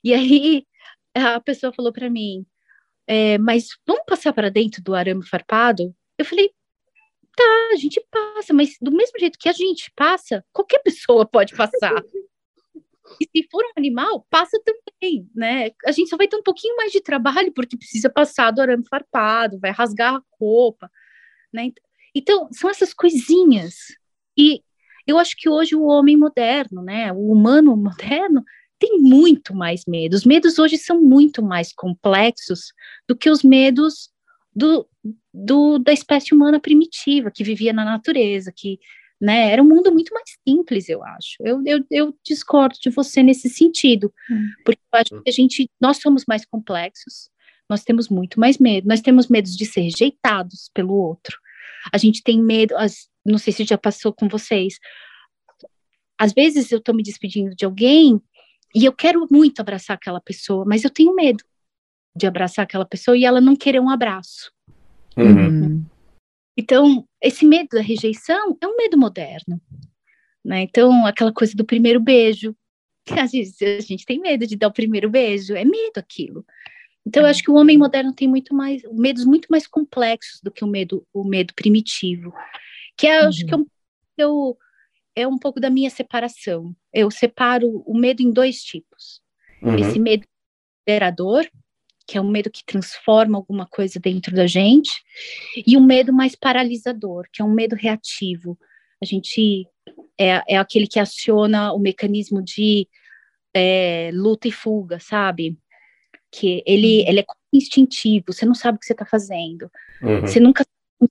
E 0.02 0.12
aí 0.12 0.66
a 1.14 1.40
pessoa 1.40 1.72
falou 1.72 1.92
para 1.92 2.10
mim, 2.10 2.44
é, 3.06 3.38
mas 3.38 3.68
vamos 3.86 4.04
passar 4.06 4.32
para 4.32 4.50
dentro 4.50 4.82
do 4.82 4.94
arame 4.94 5.26
farpado? 5.26 5.94
Eu 6.18 6.24
falei, 6.24 6.50
Tá, 7.36 7.70
a 7.72 7.76
gente 7.76 8.00
passa, 8.10 8.52
mas 8.54 8.76
do 8.80 8.92
mesmo 8.92 9.18
jeito 9.18 9.38
que 9.38 9.48
a 9.48 9.52
gente 9.52 9.90
passa, 9.96 10.44
qualquer 10.52 10.80
pessoa 10.84 11.26
pode 11.26 11.54
passar. 11.54 12.02
E 13.20 13.28
se 13.30 13.48
for 13.50 13.64
um 13.64 13.72
animal, 13.76 14.26
passa 14.30 14.58
também, 14.64 15.28
né? 15.34 15.70
A 15.84 15.92
gente 15.92 16.08
só 16.08 16.16
vai 16.16 16.26
ter 16.26 16.36
um 16.36 16.42
pouquinho 16.42 16.76
mais 16.76 16.90
de 16.90 17.00
trabalho 17.00 17.52
porque 17.52 17.76
precisa 17.76 18.08
passar 18.08 18.50
do 18.50 18.60
arame 18.60 18.84
farpado, 18.88 19.58
vai 19.58 19.70
rasgar 19.70 20.14
a 20.14 20.22
roupa, 20.40 20.90
né? 21.52 21.70
Então, 22.14 22.48
são 22.52 22.70
essas 22.70 22.94
coisinhas. 22.94 23.74
E 24.36 24.62
eu 25.06 25.18
acho 25.18 25.36
que 25.36 25.48
hoje 25.48 25.74
o 25.74 25.84
homem 25.84 26.16
moderno, 26.16 26.82
né, 26.82 27.12
o 27.12 27.30
humano 27.32 27.76
moderno, 27.76 28.42
tem 28.78 29.00
muito 29.00 29.54
mais 29.54 29.84
medo. 29.86 30.14
Os 30.14 30.24
medos 30.24 30.58
hoje 30.58 30.78
são 30.78 31.00
muito 31.00 31.42
mais 31.42 31.72
complexos 31.72 32.72
do 33.08 33.16
que 33.16 33.30
os 33.30 33.42
medos 33.42 34.10
do, 34.54 34.86
do, 35.32 35.78
da 35.78 35.92
espécie 35.92 36.34
humana 36.34 36.60
primitiva, 36.60 37.30
que 37.30 37.42
vivia 37.42 37.72
na 37.72 37.84
natureza, 37.84 38.52
que 38.54 38.78
né, 39.20 39.50
era 39.50 39.62
um 39.62 39.68
mundo 39.68 39.92
muito 39.92 40.12
mais 40.12 40.30
simples, 40.46 40.88
eu 40.88 41.02
acho. 41.02 41.36
Eu, 41.40 41.62
eu, 41.64 41.84
eu 41.90 42.18
discordo 42.24 42.76
de 42.80 42.90
você 42.90 43.22
nesse 43.22 43.48
sentido, 43.48 44.12
hum. 44.30 44.48
porque 44.64 44.80
eu 44.92 44.98
acho 44.98 45.22
que 45.22 45.30
a 45.30 45.32
gente, 45.32 45.70
nós 45.80 45.98
somos 45.98 46.24
mais 46.26 46.44
complexos, 46.44 47.30
nós 47.68 47.82
temos 47.82 48.08
muito 48.08 48.38
mais 48.38 48.58
medo, 48.58 48.86
nós 48.86 49.00
temos 49.00 49.28
medo 49.28 49.48
de 49.48 49.64
ser 49.64 49.80
rejeitados 49.80 50.70
pelo 50.74 50.94
outro, 50.94 51.38
a 51.92 51.98
gente 51.98 52.22
tem 52.22 52.42
medo, 52.42 52.76
as, 52.76 53.08
não 53.24 53.38
sei 53.38 53.52
se 53.52 53.64
já 53.64 53.78
passou 53.78 54.12
com 54.12 54.28
vocês, 54.28 54.78
às 56.18 56.32
vezes 56.32 56.70
eu 56.70 56.78
estou 56.78 56.94
me 56.94 57.02
despedindo 57.02 57.54
de 57.56 57.64
alguém 57.64 58.20
e 58.74 58.84
eu 58.84 58.92
quero 58.92 59.26
muito 59.30 59.60
abraçar 59.60 59.96
aquela 59.96 60.20
pessoa, 60.20 60.64
mas 60.66 60.84
eu 60.84 60.90
tenho 60.90 61.14
medo 61.14 61.42
de 62.16 62.26
abraçar 62.26 62.64
aquela 62.64 62.84
pessoa 62.84 63.16
e 63.16 63.24
ela 63.24 63.40
não 63.40 63.56
querer 63.56 63.80
um 63.80 63.90
abraço. 63.90 64.52
Uhum. 65.16 65.26
uhum. 65.26 65.84
Então, 66.56 67.04
esse 67.20 67.44
medo 67.44 67.70
da 67.72 67.80
rejeição 67.80 68.56
é 68.60 68.66
um 68.66 68.76
medo 68.76 68.96
moderno. 68.96 69.60
Né? 70.44 70.62
Então, 70.62 71.04
aquela 71.04 71.32
coisa 71.32 71.54
do 71.56 71.64
primeiro 71.64 71.98
beijo, 71.98 72.54
que 73.04 73.18
às 73.18 73.32
vezes 73.32 73.60
a 73.60 73.80
gente 73.80 74.06
tem 74.06 74.20
medo 74.20 74.46
de 74.46 74.56
dar 74.56 74.68
o 74.68 74.72
primeiro 74.72 75.10
beijo, 75.10 75.54
é 75.54 75.64
medo 75.64 75.98
aquilo. 75.98 76.44
Então, 77.06 77.22
eu 77.22 77.28
acho 77.28 77.42
que 77.42 77.50
o 77.50 77.54
homem 77.54 77.76
moderno 77.76 78.14
tem 78.14 78.26
muito 78.26 78.54
mais 78.54 78.82
medos 78.92 79.24
muito 79.24 79.46
mais 79.50 79.66
complexos 79.66 80.40
do 80.42 80.50
que 80.50 80.64
o 80.64 80.66
medo 80.66 81.06
o 81.12 81.22
medo 81.22 81.52
primitivo, 81.54 82.32
que 82.96 83.06
é, 83.06 83.20
uhum. 83.20 83.28
acho 83.28 83.44
que 83.44 83.52
é 83.52 83.56
um, 83.56 83.66
eu, 84.16 84.58
é 85.14 85.26
um 85.26 85.38
pouco 85.38 85.60
da 85.60 85.68
minha 85.68 85.90
separação. 85.90 86.74
Eu 86.92 87.10
separo 87.10 87.82
o 87.84 87.96
medo 87.96 88.22
em 88.22 88.30
dois 88.30 88.62
tipos. 88.62 89.20
Uhum. 89.60 89.76
Esse 89.76 89.98
medo 89.98 90.24
liberador, 90.86 91.46
que 92.06 92.18
é 92.18 92.20
um 92.20 92.30
medo 92.30 92.50
que 92.50 92.64
transforma 92.64 93.38
alguma 93.38 93.66
coisa 93.66 93.98
dentro 93.98 94.34
da 94.34 94.46
gente, 94.46 95.02
e 95.66 95.76
um 95.76 95.84
medo 95.84 96.12
mais 96.12 96.34
paralisador, 96.34 97.26
que 97.32 97.40
é 97.40 97.44
um 97.44 97.52
medo 97.52 97.74
reativo. 97.74 98.58
A 99.02 99.04
gente 99.04 99.66
é, 100.18 100.54
é 100.54 100.56
aquele 100.56 100.86
que 100.86 101.00
aciona 101.00 101.72
o 101.72 101.78
mecanismo 101.78 102.42
de 102.42 102.88
é, 103.54 104.10
luta 104.12 104.48
e 104.48 104.52
fuga, 104.52 104.98
sabe? 105.00 105.56
Que 106.30 106.62
ele, 106.66 107.02
uhum. 107.02 107.08
ele 107.08 107.20
é 107.20 107.24
instintivo, 107.52 108.32
você 108.32 108.44
não 108.44 108.54
sabe 108.54 108.76
o 108.76 108.80
que 108.80 108.86
você 108.86 108.92
está 108.92 109.06
fazendo, 109.06 109.70
uhum. 110.02 110.20
você 110.20 110.40
nunca 110.40 110.64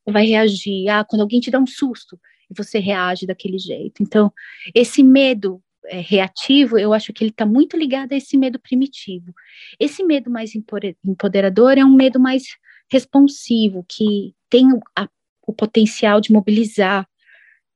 vai 0.06 0.26
reagir. 0.26 0.90
Ah, 0.90 1.04
quando 1.04 1.22
alguém 1.22 1.40
te 1.40 1.50
dá 1.50 1.60
um 1.60 1.68
susto, 1.68 2.20
e 2.50 2.54
você 2.56 2.80
reage 2.80 3.26
daquele 3.26 3.58
jeito. 3.58 4.04
Então, 4.04 4.32
esse 4.76 5.04
medo 5.04 5.63
é, 5.88 6.00
reativo, 6.00 6.78
eu 6.78 6.94
acho 6.94 7.12
que 7.14 7.24
ele 7.24 7.32
está 7.32 7.46
muito 7.46 7.78
ligado 7.78 8.14
a 8.14 8.16
esse 8.18 8.38
medo 8.38 8.60
primitivo. 8.60 9.34
Esse 9.80 10.04
medo 10.04 10.30
mais 10.30 10.54
empoderador 10.56 11.78
é 11.78 11.84
um 11.86 11.94
medo 11.94 12.20
mais 12.20 12.44
responsivo, 12.92 13.86
que 13.88 14.34
tem 14.50 14.68
a, 14.96 15.08
o 15.46 15.54
potencial 15.54 16.22
de 16.22 16.32
mobilizar, 16.32 17.08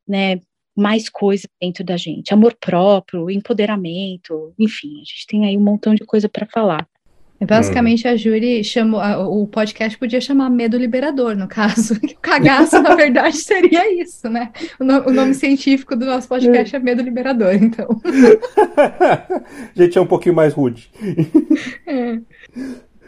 né, 0.07 0.39
mais 0.75 1.09
coisas 1.09 1.47
dentro 1.59 1.83
da 1.83 1.97
gente, 1.97 2.33
amor 2.33 2.55
próprio, 2.55 3.31
empoderamento, 3.31 4.53
enfim, 4.59 5.01
a 5.01 5.03
gente 5.03 5.25
tem 5.27 5.45
aí 5.45 5.57
um 5.57 5.63
montão 5.63 5.95
de 5.95 6.05
coisa 6.05 6.29
para 6.29 6.45
falar. 6.45 6.87
Basicamente, 7.45 8.07
a 8.07 8.15
Júri 8.15 8.63
chamou. 8.63 8.99
O 9.29 9.47
podcast 9.47 9.97
podia 9.97 10.19
chamar 10.19 10.49
Medo 10.49 10.75
Liberador, 10.75 11.35
no 11.35 11.47
caso. 11.47 11.97
O 12.17 12.29
cagaço, 12.29 12.81
na 12.81 12.93
verdade, 12.95 13.37
seria 13.37 14.01
isso, 14.01 14.27
né? 14.27 14.51
O, 14.79 14.83
no, 14.83 15.07
o, 15.07 15.13
nome 15.13 15.33
científico 15.33 15.95
do 15.95 16.05
nosso 16.05 16.27
podcast 16.27 16.75
é 16.75 16.79
Medo 16.79 17.01
Liberador, 17.01 17.53
então. 17.53 17.87
a 18.75 19.27
gente 19.75 19.97
é 19.97 20.01
um 20.01 20.05
pouquinho 20.05 20.35
mais 20.35 20.53
rude. 20.53 20.89
É. 21.87 22.19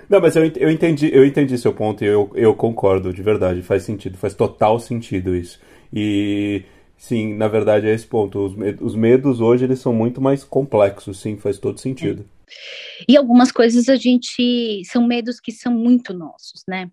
Não, 0.09 0.21
mas 0.21 0.35
eu, 0.35 0.45
eu, 0.55 0.71
entendi, 0.71 1.09
eu 1.13 1.25
entendi 1.25 1.57
seu 1.57 1.73
ponto 1.73 2.03
e 2.03 2.07
eu, 2.07 2.31
eu 2.33 2.53
concordo, 2.55 3.13
de 3.13 3.21
verdade. 3.21 3.61
Faz 3.61 3.83
sentido, 3.83 4.17
faz 4.17 4.33
total 4.33 4.79
sentido 4.79 5.35
isso. 5.35 5.59
E. 5.93 6.63
Sim, 6.97 7.35
na 7.35 7.47
verdade 7.47 7.87
é 7.87 7.93
esse 7.93 8.05
ponto. 8.05 8.39
Os, 8.39 8.55
os 8.81 8.95
medos 8.95 9.41
hoje 9.41 9.65
eles 9.65 9.79
são 9.79 9.93
muito 9.93 10.21
mais 10.21 10.43
complexos, 10.43 11.19
sim, 11.19 11.37
faz 11.37 11.57
todo 11.57 11.79
sentido. 11.79 12.23
É. 12.35 12.38
E 13.07 13.17
algumas 13.17 13.51
coisas 13.51 13.89
a 13.89 13.95
gente 13.95 14.83
são 14.85 15.05
medos 15.05 15.39
que 15.39 15.51
são 15.51 15.73
muito 15.73 16.13
nossos, 16.13 16.63
né? 16.67 16.89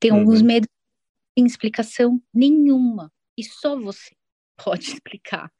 Tem 0.00 0.12
uhum. 0.12 0.18
alguns 0.18 0.42
medos 0.42 0.66
que 0.66 1.34
tem 1.36 1.46
explicação 1.46 2.20
nenhuma 2.32 3.12
e 3.36 3.44
só 3.44 3.78
você 3.78 4.14
pode 4.62 4.84
explicar, 4.84 5.50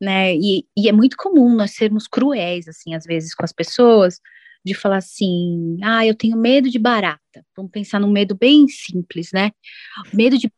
né? 0.00 0.34
E, 0.34 0.66
e, 0.76 0.88
é 0.88 0.92
muito 0.92 1.16
comum 1.16 1.54
nós 1.54 1.72
sermos 1.72 2.06
cruéis 2.06 2.68
assim 2.68 2.94
às 2.94 3.04
vezes 3.04 3.34
com 3.34 3.44
as 3.44 3.52
pessoas, 3.52 4.20
de 4.64 4.74
falar 4.74 4.98
assim, 4.98 5.78
ah, 5.82 6.06
eu 6.06 6.14
tenho 6.14 6.36
medo 6.36 6.70
de 6.70 6.78
barata. 6.78 7.44
Vamos 7.56 7.72
pensar 7.72 7.98
num 7.98 8.10
medo 8.10 8.36
bem 8.36 8.68
simples, 8.68 9.30
né? 9.32 9.50
Medo 10.12 10.38
de. 10.38 10.52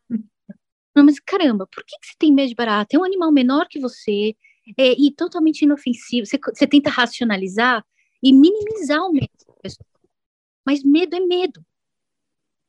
Não, 0.95 1.05
mas 1.05 1.19
caramba, 1.19 1.67
por 1.67 1.85
que, 1.85 1.97
que 1.99 2.07
você 2.07 2.15
tem 2.19 2.33
medo 2.33 2.49
de 2.49 2.55
barata? 2.55 2.95
É 2.95 2.99
um 2.99 3.05
animal 3.05 3.33
menor 3.33 3.67
que 3.69 3.81
você 3.81 4.35
é, 4.77 4.93
e 4.93 5.13
totalmente 5.13 5.63
inofensivo. 5.63 6.27
Você, 6.27 6.39
você 6.39 6.67
tenta 6.67 6.91
racionalizar 6.91 7.85
e 8.23 8.33
minimizar 8.33 9.01
o 9.01 9.13
medo 9.13 9.29
da 9.47 9.55
pessoa. 9.63 9.87
Mas 10.67 10.83
medo 10.83 11.15
é 11.15 11.21
medo. 11.21 11.65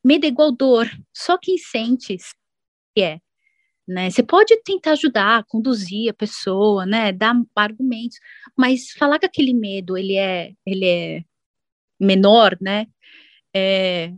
Medo 0.04 0.24
é 0.24 0.28
igual 0.28 0.52
dor. 0.52 0.88
Só 1.12 1.38
quem 1.38 1.56
sente 1.58 2.16
que 2.94 3.02
é. 3.02 3.20
Né? 3.88 4.10
Você 4.10 4.22
pode 4.22 4.56
tentar 4.62 4.92
ajudar, 4.92 5.44
conduzir 5.44 6.10
a 6.10 6.14
pessoa, 6.14 6.84
né? 6.84 7.12
Dar 7.12 7.40
argumentos, 7.54 8.18
mas 8.56 8.90
falar 8.90 9.18
que 9.18 9.26
aquele 9.26 9.54
medo 9.54 9.96
ele 9.96 10.16
é, 10.16 10.52
ele 10.66 10.84
é 10.84 11.24
menor, 11.98 12.56
né? 12.60 12.86
É, 13.54 14.12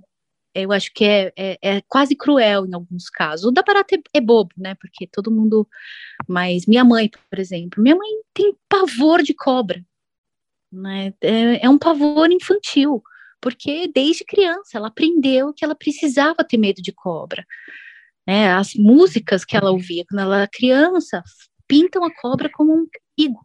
eu 0.63 0.73
acho 0.73 0.93
que 0.93 1.05
é, 1.05 1.33
é, 1.37 1.59
é, 1.63 1.81
quase 1.89 2.15
cruel 2.17 2.67
em 2.67 2.75
alguns 2.75 3.09
casos. 3.11 3.47
O 3.47 3.51
da 3.51 3.63
barata 3.63 3.95
é, 3.95 3.99
é, 4.15 4.21
bobo, 4.21 4.51
né? 4.57 4.75
Porque 4.77 5.07
todo 5.07 5.31
mundo. 5.31 5.69
Mas 6.27 6.67
minha 6.67 6.85
mãe, 6.85 7.11
por 7.31 7.39
exemplo, 7.39 7.83
minha 7.83 7.97
mãe 7.97 8.09
tem 8.35 8.55
pavor 8.69 9.23
de 9.23 9.35
cobra, 9.35 9.85
né? 10.73 11.13
É, 11.21 11.67
é 11.67 11.69
um 11.71 11.79
pavor 11.79 12.31
infantil, 12.31 13.03
porque 13.41 13.89
desde 13.95 14.25
criança 14.25 14.79
ela 14.79 14.89
aprendeu 14.89 15.53
que 15.55 15.65
ela 15.65 15.75
precisava 15.75 16.45
ter 16.45 16.59
medo 16.59 16.83
de 16.83 16.93
cobra. 16.93 17.45
Né? 18.27 18.53
As 18.53 18.75
músicas 18.75 19.45
que 19.45 19.57
ela 19.57 19.71
ouvia 19.71 20.05
quando 20.09 20.21
ela 20.21 20.37
era 20.39 20.49
criança 20.49 21.23
pintam 21.67 22.05
a 22.05 22.15
cobra 22.15 22.51
como 22.51 22.75
um 22.75 22.87
perigo. 23.17 23.41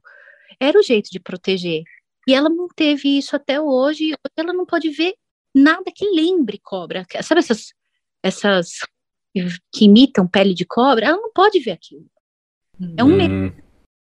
Era 0.59 0.79
o 0.79 0.83
jeito 0.83 1.09
de 1.11 1.19
proteger. 1.19 1.83
E 2.27 2.33
ela 2.33 2.49
não 2.49 2.67
teve 2.67 3.17
isso 3.17 3.35
até. 3.35 3.59
Hoje 3.59 4.13
ela 4.37 4.53
não 4.53 4.65
pode 4.65 4.89
ver 4.89 5.15
nada 5.53 5.91
que 5.93 6.05
lembre 6.05 6.59
cobra. 6.61 7.05
Sabe 7.21 7.39
essas, 7.39 7.73
essas 8.21 8.79
que 9.71 9.85
imitam 9.85 10.27
pele 10.27 10.53
de 10.53 10.65
cobra? 10.65 11.05
Ela 11.05 11.17
não 11.17 11.31
pode 11.31 11.59
ver 11.59 11.71
aquilo. 11.71 12.05
É 12.97 13.03
um 13.03 13.15
medo. 13.15 13.33
Hum. 13.33 13.51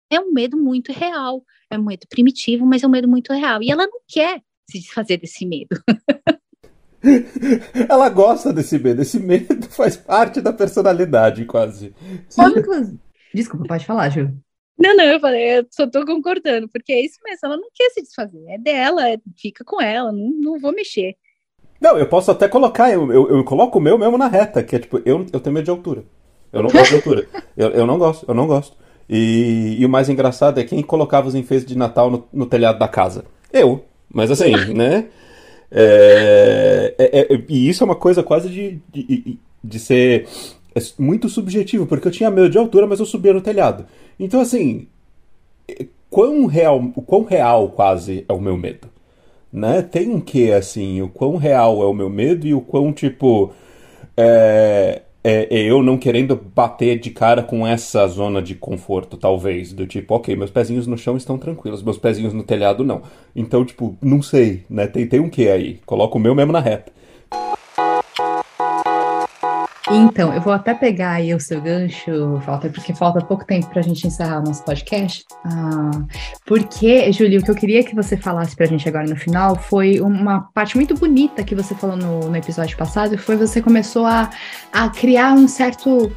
É 0.09 0.19
um 0.19 0.31
medo 0.31 0.57
muito 0.57 0.91
real. 0.91 1.43
É 1.69 1.77
um 1.77 1.83
medo 1.83 2.05
primitivo, 2.09 2.65
mas 2.65 2.83
é 2.83 2.87
um 2.87 2.91
medo 2.91 3.07
muito 3.07 3.31
real. 3.33 3.61
E 3.63 3.71
ela 3.71 3.87
não 3.87 3.99
quer 4.07 4.41
se 4.69 4.79
desfazer 4.79 5.17
desse 5.17 5.45
medo. 5.45 5.81
Ela 7.89 8.09
gosta 8.09 8.53
desse 8.53 8.77
medo. 8.77 9.01
Esse 9.01 9.19
medo 9.19 9.65
faz 9.71 9.97
parte 9.97 10.39
da 10.39 10.53
personalidade, 10.53 11.45
quase. 11.45 11.95
Desculpa, 13.33 13.65
pode 13.67 13.85
falar, 13.85 14.09
Ju. 14.09 14.31
Não, 14.77 14.95
não, 14.95 15.05
eu 15.05 15.19
falei, 15.19 15.59
eu 15.59 15.67
só 15.69 15.87
tô 15.87 16.05
concordando, 16.05 16.67
porque 16.67 16.91
é 16.91 17.05
isso 17.05 17.19
mesmo, 17.23 17.39
ela 17.43 17.57
não 17.57 17.69
quer 17.71 17.89
se 17.91 18.01
desfazer, 18.01 18.43
é 18.47 18.57
dela, 18.57 19.03
fica 19.37 19.63
com 19.63 19.79
ela, 19.79 20.11
não, 20.11 20.31
não 20.31 20.59
vou 20.59 20.73
mexer. 20.73 21.15
Não, 21.81 21.97
eu 21.97 22.05
posso 22.05 22.29
até 22.29 22.47
colocar, 22.47 22.91
eu, 22.91 23.11
eu, 23.11 23.37
eu, 23.37 23.43
coloco 23.43 23.79
o 23.79 23.81
meu 23.81 23.97
mesmo 23.97 24.15
na 24.15 24.27
reta, 24.27 24.61
que 24.61 24.75
é 24.75 24.79
tipo, 24.79 25.01
eu, 25.03 25.25
eu 25.33 25.39
tenho 25.39 25.53
medo 25.55 25.65
de 25.65 25.71
altura. 25.71 26.03
Eu 26.53 26.61
não 26.61 26.69
gosto 26.69 26.89
de 26.89 26.95
altura. 26.95 27.27
Eu, 27.57 27.69
eu 27.69 27.87
não 27.87 27.97
gosto, 27.97 28.25
eu 28.27 28.35
não 28.35 28.45
gosto. 28.45 28.77
E, 29.09 29.77
e, 29.79 29.85
o 29.85 29.89
mais 29.89 30.07
engraçado 30.07 30.59
é 30.59 30.63
quem 30.63 30.81
colocava 30.83 31.27
os 31.27 31.33
enfeites 31.33 31.65
de 31.65 31.75
Natal 31.75 32.11
no, 32.11 32.27
no 32.31 32.45
telhado 32.45 32.77
da 32.77 32.87
casa. 32.87 33.25
Eu. 33.51 33.83
Mas 34.13 34.29
assim, 34.29 34.51
né? 34.75 35.07
É, 35.71 36.93
é, 36.99 37.33
é, 37.33 37.43
e 37.49 37.67
isso 37.67 37.83
é 37.83 37.85
uma 37.85 37.95
coisa 37.95 38.21
quase 38.21 38.49
de, 38.49 38.79
de, 38.91 39.39
de 39.63 39.79
ser 39.79 40.27
muito 40.99 41.29
subjetivo, 41.29 41.87
porque 41.87 42.07
eu 42.07 42.11
tinha 42.11 42.29
medo 42.29 42.49
de 42.49 42.57
altura, 42.57 42.85
mas 42.85 42.99
eu 42.99 43.05
subia 43.05 43.33
no 43.33 43.41
telhado. 43.41 43.85
Então, 44.19 44.39
assim, 44.39 44.87
quão 46.09 46.45
real, 46.45 46.79
quão 47.05 47.23
real 47.23 47.69
quase 47.69 48.23
é 48.29 48.33
o 48.33 48.39
meu 48.39 48.55
medo? 48.55 48.87
Né? 49.51 49.81
Tem 49.81 50.09
um 50.09 50.21
que, 50.21 50.51
assim, 50.51 51.01
o 51.01 51.09
quão 51.09 51.35
real 51.35 51.81
é 51.81 51.85
o 51.85 51.93
meu 51.93 52.09
medo 52.09 52.47
e 52.47 52.53
o 52.53 52.61
quão, 52.61 52.93
tipo, 52.93 53.51
é, 54.15 55.01
é, 55.23 55.47
é, 55.55 55.61
eu 55.63 55.83
não 55.83 55.97
querendo 55.97 56.35
bater 56.35 56.99
de 56.99 57.11
cara 57.11 57.43
com 57.43 57.65
essa 57.65 58.07
zona 58.07 58.41
de 58.41 58.55
conforto, 58.55 59.17
talvez. 59.17 59.73
Do 59.73 59.85
tipo, 59.85 60.15
ok, 60.15 60.35
meus 60.35 60.49
pezinhos 60.49 60.87
no 60.87 60.97
chão 60.97 61.15
estão 61.15 61.37
tranquilos, 61.37 61.83
meus 61.83 61.97
pezinhos 61.97 62.33
no 62.33 62.43
telhado 62.43 62.83
não. 62.83 63.03
Então, 63.35 63.63
tipo, 63.63 63.95
não 64.01 64.21
sei, 64.21 64.63
né? 64.69 64.87
Tem, 64.87 65.05
tem 65.05 65.19
um 65.19 65.29
que 65.29 65.47
aí? 65.47 65.79
Coloco 65.85 66.17
o 66.17 66.21
meu 66.21 66.33
mesmo 66.33 66.51
na 66.51 66.59
reta. 66.59 66.91
Então, 69.93 70.33
eu 70.33 70.39
vou 70.39 70.53
até 70.53 70.73
pegar 70.73 71.11
aí 71.11 71.33
o 71.33 71.39
seu 71.39 71.59
gancho, 71.59 72.39
falta 72.45 72.69
porque 72.69 72.93
falta 72.93 73.19
pouco 73.19 73.45
tempo 73.45 73.67
para 73.67 73.81
a 73.81 73.83
gente 73.83 74.07
encerrar 74.07 74.39
o 74.39 74.43
nosso 74.43 74.63
podcast. 74.63 75.25
Ah, 75.43 75.91
porque, 76.45 77.11
Júlio, 77.11 77.41
o 77.41 77.43
que 77.43 77.51
eu 77.51 77.55
queria 77.55 77.83
que 77.83 77.93
você 77.93 78.15
falasse 78.15 78.55
para 78.55 78.65
a 78.65 78.69
gente 78.69 78.87
agora 78.87 79.05
no 79.05 79.15
final 79.15 79.55
foi 79.55 79.99
uma 79.99 80.41
parte 80.53 80.77
muito 80.77 80.95
bonita 80.95 81.43
que 81.43 81.53
você 81.53 81.75
falou 81.75 81.97
no, 81.97 82.29
no 82.29 82.35
episódio 82.35 82.77
passado, 82.77 83.17
foi 83.17 83.35
você 83.35 83.61
começou 83.61 84.05
a, 84.05 84.29
a 84.71 84.89
criar 84.89 85.33
um 85.33 85.47
certo 85.47 86.11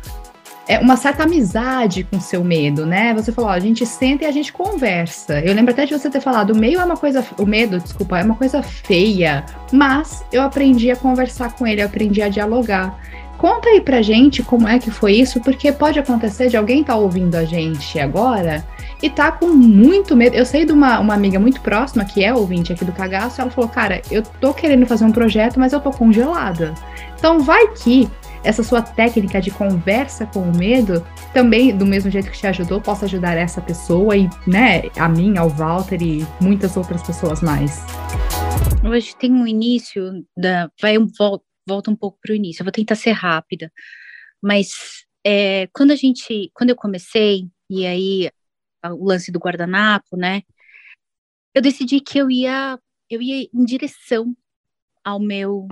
é 0.67 0.79
uma 0.79 0.97
certa 0.97 1.25
amizade 1.25 2.05
com 2.05 2.19
seu 2.19 2.43
medo, 2.43 2.87
né? 2.87 3.13
Você 3.15 3.31
falou, 3.31 3.51
ó, 3.51 3.53
a 3.53 3.61
gente 3.61 3.85
senta 3.85 4.25
e 4.25 4.27
a 4.27 4.31
gente 4.31 4.53
conversa. 4.53 5.41
Eu 5.41 5.55
lembro 5.55 5.73
até 5.73 5.85
de 5.85 5.93
você 5.93 6.09
ter 6.09 6.21
falado, 6.21 6.53
o 6.53 6.57
meio 6.57 6.81
é 6.81 6.85
uma 6.85 6.97
coisa, 6.97 7.25
o 7.39 7.45
medo, 7.45 7.79
desculpa, 7.79 8.19
é 8.19 8.25
uma 8.25 8.35
coisa 8.35 8.63
feia, 8.63 9.45
mas 9.73 10.25
eu 10.33 10.43
aprendi 10.43 10.91
a 10.91 10.97
conversar 10.97 11.53
com 11.55 11.67
ele, 11.67 11.83
eu 11.83 11.87
aprendi 11.87 12.23
a 12.23 12.29
dialogar. 12.29 12.99
Conta 13.39 13.69
aí 13.69 13.81
pra 13.81 14.01
gente 14.01 14.43
como 14.43 14.67
é 14.69 14.79
que 14.79 14.91
foi 14.91 15.15
isso, 15.15 15.41
porque 15.41 15.71
pode 15.73 15.99
acontecer 15.99 16.49
de 16.49 16.57
alguém 16.57 16.81
estar 16.81 16.95
tá 16.95 16.99
ouvindo 16.99 17.35
a 17.35 17.45
gente 17.45 17.99
agora 17.99 18.65
e 19.03 19.11
tá 19.11 19.31
com 19.33 19.49
muito 19.49 20.17
medo. 20.17 20.35
Eu 20.35 20.47
sei 20.47 20.65
de 20.65 20.73
uma, 20.73 20.99
uma 21.01 21.15
amiga 21.15 21.39
muito 21.39 21.61
próxima, 21.61 22.05
que 22.05 22.25
é 22.25 22.33
ouvinte 22.33 22.73
aqui 22.73 22.85
do 22.85 22.93
Cagaço, 22.93 23.41
ela 23.41 23.51
falou: 23.51 23.69
Cara, 23.69 24.01
eu 24.11 24.23
tô 24.23 24.55
querendo 24.55 24.87
fazer 24.87 25.05
um 25.05 25.13
projeto, 25.13 25.59
mas 25.59 25.73
eu 25.73 25.81
tô 25.81 25.91
congelada. 25.91 26.73
Então 27.19 27.41
vai 27.41 27.69
que 27.69 28.09
essa 28.45 28.63
sua 28.63 28.83
técnica 28.83 29.41
de 29.41 29.51
conversa 29.51 30.27
com 30.27 30.41
o 30.41 30.57
medo 30.57 31.05
também, 31.33 31.75
do 31.75 31.87
mesmo 31.87 32.11
jeito 32.11 32.31
que 32.31 32.39
te 32.39 32.47
ajudou, 32.47 32.81
possa 32.81 33.07
ajudar 33.07 33.37
essa 33.37 33.61
pessoa 33.61 34.17
e, 34.17 34.29
né, 34.47 34.83
a 34.99 35.09
mim, 35.09 35.39
ao 35.39 35.49
Walter 35.49 36.01
e 36.03 36.27
muitas 36.41 36.77
outras 36.77 37.03
pessoas 37.03 37.41
mais. 37.41 37.83
Hoje 38.85 39.17
tem 39.17 39.33
um 39.33 39.47
início 39.47 40.25
da. 40.37 40.71
Vai 40.81 40.99
um 40.99 41.07
volta 41.07 41.45
volta 41.67 41.91
um 41.91 41.97
pouco 41.97 42.19
para 42.21 42.33
o 42.33 42.37
início. 42.37 42.63
Eu 42.63 42.65
vou 42.65 42.73
tentar 42.73 42.95
ser 42.95 43.13
rápida, 43.13 43.73
mas 44.43 45.05
é, 45.25 45.67
quando 45.69 45.91
a 45.91 45.97
gente, 45.97 46.51
quando 46.55 46.71
eu 46.71 46.77
comecei 46.77 47.49
e 47.69 47.87
aí 47.87 48.31
o 48.85 49.07
lance 49.07 49.33
do 49.33 49.39
guardanapo, 49.39 50.17
né? 50.17 50.43
Eu 51.55 51.63
decidi 51.63 52.01
que 52.01 52.19
eu 52.19 52.31
ia, 52.31 52.79
eu 53.09 53.23
ia 53.23 53.49
em 53.53 53.65
direção 53.65 54.37
ao 55.03 55.19
meu, 55.19 55.67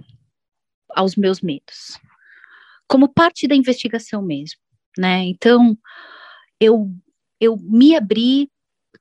aos 0.91 1.17
meus 1.17 1.41
medos, 1.41 1.99
como 2.89 3.13
parte 3.13 3.47
da 3.47 3.55
investigação 3.55 4.23
mesmo, 4.23 4.61
né? 4.97 5.25
Então 5.25 5.77
eu 6.61 6.91
eu 7.41 7.57
me 7.57 7.97
abri 7.97 8.49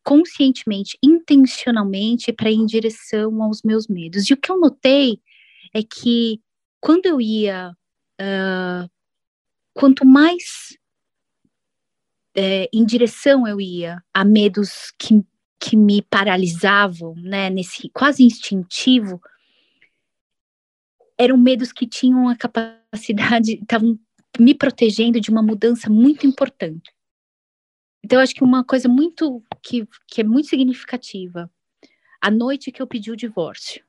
conscientemente, 0.03 0.97
intencionalmente 1.03 2.33
para 2.33 2.49
ir 2.49 2.55
em 2.55 2.65
direção 2.65 3.43
aos 3.43 3.61
meus 3.61 3.87
medos. 3.87 4.27
E 4.29 4.33
o 4.33 4.37
que 4.37 4.51
eu 4.51 4.59
notei 4.59 5.21
é 5.73 5.83
que 5.83 6.41
quando 6.81 7.05
eu 7.05 7.21
ia, 7.21 7.71
uh, 8.19 8.89
quanto 9.73 10.05
mais 10.05 10.75
é, 12.35 12.67
em 12.73 12.83
direção 12.83 13.47
eu 13.47 13.61
ia 13.61 14.03
a 14.13 14.25
medos 14.25 14.91
que, 14.97 15.23
que 15.59 15.77
me 15.77 16.01
paralisavam, 16.01 17.13
né, 17.15 17.49
nesse 17.49 17.89
quase 17.89 18.23
instintivo, 18.23 19.21
eram 21.17 21.37
medos 21.37 21.71
que 21.71 21.87
tinham 21.87 22.27
a 22.27 22.35
capacidade, 22.35 23.59
estavam 23.61 23.99
me 24.39 24.55
protegendo 24.55 25.19
de 25.21 25.29
uma 25.29 25.43
mudança 25.43 25.89
muito 25.89 26.25
importante. 26.25 26.91
Então, 28.03 28.19
acho 28.19 28.33
que 28.33 28.43
uma 28.43 28.63
coisa 28.63 28.89
muito 28.89 29.43
que, 29.61 29.87
que 30.07 30.21
é 30.21 30.23
muito 30.23 30.47
significativa, 30.47 31.51
a 32.19 32.31
noite 32.31 32.71
que 32.71 32.81
eu 32.81 32.87
pedi 32.87 33.11
o 33.11 33.15
divórcio, 33.15 33.83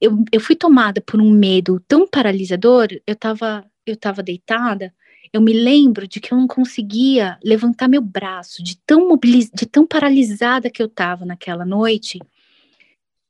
eu, 0.00 0.24
eu 0.32 0.40
fui 0.40 0.56
tomada 0.56 1.00
por 1.00 1.20
um 1.20 1.30
medo 1.30 1.80
tão 1.86 2.06
paralisador, 2.06 2.88
eu 3.06 3.14
estava 3.14 3.64
eu 3.86 3.96
tava 3.96 4.22
deitada, 4.22 4.94
eu 5.32 5.40
me 5.40 5.52
lembro 5.52 6.06
de 6.06 6.20
que 6.20 6.32
eu 6.32 6.38
não 6.38 6.46
conseguia 6.46 7.38
levantar 7.42 7.88
meu 7.88 8.02
braço, 8.02 8.62
de 8.62 8.76
tão 8.86 9.08
mobiliz... 9.08 9.50
de 9.52 9.66
tão 9.66 9.86
paralisada 9.86 10.70
que 10.70 10.82
eu 10.82 10.86
estava 10.86 11.24
naquela 11.24 11.64
noite. 11.64 12.18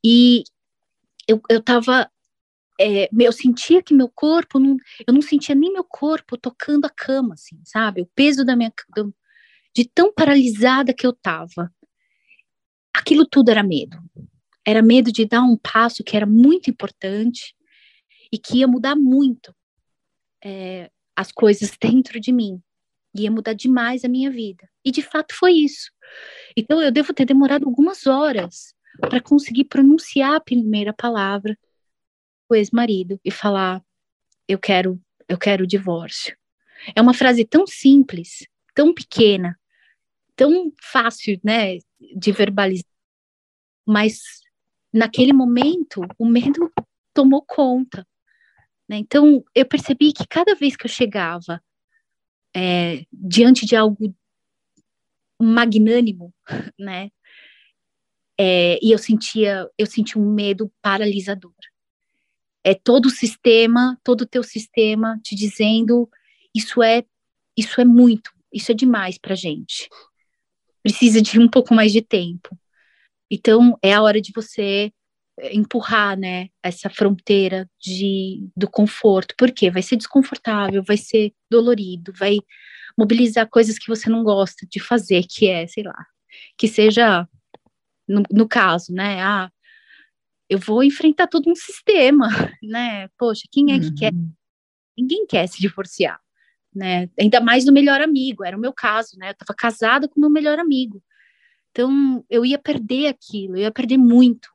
E 0.03 0.43
eu, 1.27 1.41
eu 1.49 1.61
tava. 1.61 2.09
É, 2.79 3.09
eu 3.17 3.31
sentia 3.31 3.81
que 3.81 3.93
meu 3.93 4.09
corpo, 4.09 4.59
não, 4.59 4.75
eu 5.07 5.13
não 5.13 5.21
sentia 5.21 5.55
nem 5.55 5.71
meu 5.71 5.83
corpo 5.83 6.37
tocando 6.37 6.85
a 6.85 6.89
cama, 6.89 7.35
assim, 7.35 7.59
sabe? 7.63 8.01
O 8.01 8.09
peso 8.13 8.43
da 8.43 8.55
minha. 8.55 8.73
Do, 8.95 9.13
de 9.75 9.85
tão 9.85 10.13
paralisada 10.13 10.93
que 10.93 11.05
eu 11.07 11.13
tava. 11.13 11.71
Aquilo 12.93 13.25
tudo 13.25 13.49
era 13.49 13.63
medo 13.63 13.97
era 14.65 14.81
medo 14.81 15.11
de 15.11 15.25
dar 15.25 15.41
um 15.41 15.57
passo 15.57 16.03
que 16.03 16.15
era 16.15 16.25
muito 16.25 16.69
importante 16.69 17.55
e 18.31 18.37
que 18.37 18.59
ia 18.59 18.67
mudar 18.67 18.95
muito 18.95 19.53
é, 20.43 20.89
as 21.15 21.31
coisas 21.31 21.71
dentro 21.79 22.19
de 22.19 22.31
mim. 22.31 22.61
Ia 23.15 23.29
mudar 23.29 23.53
demais 23.53 24.03
a 24.03 24.09
minha 24.09 24.31
vida. 24.31 24.67
E 24.83 24.91
de 24.91 25.01
fato 25.01 25.35
foi 25.35 25.53
isso. 25.53 25.91
Então 26.57 26.81
eu 26.81 26.91
devo 26.91 27.13
ter 27.13 27.25
demorado 27.25 27.65
algumas 27.65 28.07
horas 28.07 28.73
para 28.99 29.21
conseguir 29.21 29.65
pronunciar 29.65 30.35
a 30.35 30.41
primeira 30.41 30.93
palavra 30.93 31.57
o 32.49 32.55
ex-marido 32.55 33.19
e 33.23 33.31
falar 33.31 33.83
eu 34.47 34.59
quero 34.59 35.01
eu 35.27 35.37
quero 35.37 35.63
o 35.63 35.67
divórcio. 35.67 36.37
É 36.95 37.01
uma 37.01 37.13
frase 37.13 37.45
tão 37.45 37.65
simples, 37.65 38.45
tão 38.75 38.93
pequena, 38.93 39.57
tão 40.35 40.71
fácil, 40.81 41.39
né, 41.43 41.77
de 42.15 42.31
verbalizar, 42.31 42.85
mas 43.85 44.42
naquele 44.93 45.33
momento 45.33 46.01
o 46.19 46.25
medo 46.25 46.71
tomou 47.13 47.41
conta. 47.41 48.07
Né? 48.87 48.97
Então 48.97 49.43
eu 49.55 49.65
percebi 49.65 50.13
que 50.13 50.27
cada 50.27 50.55
vez 50.55 50.75
que 50.75 50.85
eu 50.85 50.89
chegava 50.89 51.61
é, 52.55 53.05
diante 53.11 53.65
de 53.65 53.75
algo 53.75 54.15
magnânimo, 55.41 56.33
né, 56.79 57.09
é, 58.37 58.79
e 58.81 58.91
eu 58.91 58.97
sentia 58.97 59.69
eu 59.77 59.85
sentia 59.85 60.21
um 60.21 60.33
medo 60.33 60.71
paralisador. 60.81 61.53
É 62.63 62.73
todo 62.73 63.07
o 63.07 63.11
sistema, 63.11 63.99
todo 64.03 64.21
o 64.21 64.27
teu 64.27 64.43
sistema 64.43 65.19
te 65.23 65.35
dizendo 65.35 66.09
isso 66.55 66.81
é 66.81 67.03
isso 67.57 67.79
é 67.79 67.85
muito, 67.85 68.31
isso 68.51 68.71
é 68.71 68.75
demais 68.75 69.17
para 69.17 69.35
gente. 69.35 69.89
Precisa 70.81 71.21
de 71.21 71.39
um 71.39 71.47
pouco 71.47 71.73
mais 71.73 71.91
de 71.91 72.01
tempo. 72.01 72.57
Então 73.33 73.77
é 73.81 73.93
a 73.93 74.01
hora 74.01 74.21
de 74.21 74.31
você 74.35 74.91
eh, 75.39 75.55
empurrar, 75.55 76.17
né, 76.17 76.49
essa 76.61 76.89
fronteira 76.89 77.67
de 77.81 78.47
do 78.55 78.69
conforto, 78.69 79.35
porque 79.37 79.71
vai 79.71 79.81
ser 79.81 79.95
desconfortável, 79.95 80.83
vai 80.83 80.97
ser 80.97 81.33
dolorido, 81.49 82.13
vai 82.17 82.37
mobilizar 82.97 83.49
coisas 83.49 83.79
que 83.79 83.87
você 83.87 84.09
não 84.09 84.23
gosta 84.23 84.67
de 84.69 84.79
fazer, 84.79 85.25
que 85.27 85.47
é, 85.47 85.67
sei 85.67 85.83
lá, 85.83 86.05
que 86.57 86.67
seja 86.67 87.27
no, 88.07 88.23
no 88.31 88.47
caso, 88.47 88.93
né, 88.93 89.21
ah, 89.23 89.49
eu 90.49 90.59
vou 90.59 90.83
enfrentar 90.83 91.27
todo 91.27 91.49
um 91.49 91.55
sistema, 91.55 92.27
né? 92.61 93.07
Poxa, 93.17 93.43
quem 93.51 93.73
é 93.73 93.79
que 93.79 93.87
uhum. 93.87 93.95
quer? 93.95 94.13
Ninguém 94.97 95.25
quer 95.27 95.47
se 95.47 95.59
divorciar 95.59 96.19
né? 96.75 97.09
Ainda 97.19 97.39
mais 97.39 97.65
do 97.65 97.71
melhor 97.71 98.01
amigo, 98.01 98.43
era 98.43 98.57
o 98.57 98.59
meu 98.59 98.73
caso, 98.73 99.17
né? 99.17 99.29
Eu 99.29 99.33
estava 99.33 99.55
casada 99.55 100.07
com 100.07 100.19
meu 100.19 100.29
melhor 100.29 100.59
amigo. 100.59 101.01
Então, 101.73 102.23
eu 102.29 102.45
ia 102.45 102.59
perder 102.59 103.07
aquilo, 103.07 103.57
eu 103.57 103.61
ia 103.61 103.71
perder 103.71 103.97
muito, 103.97 104.47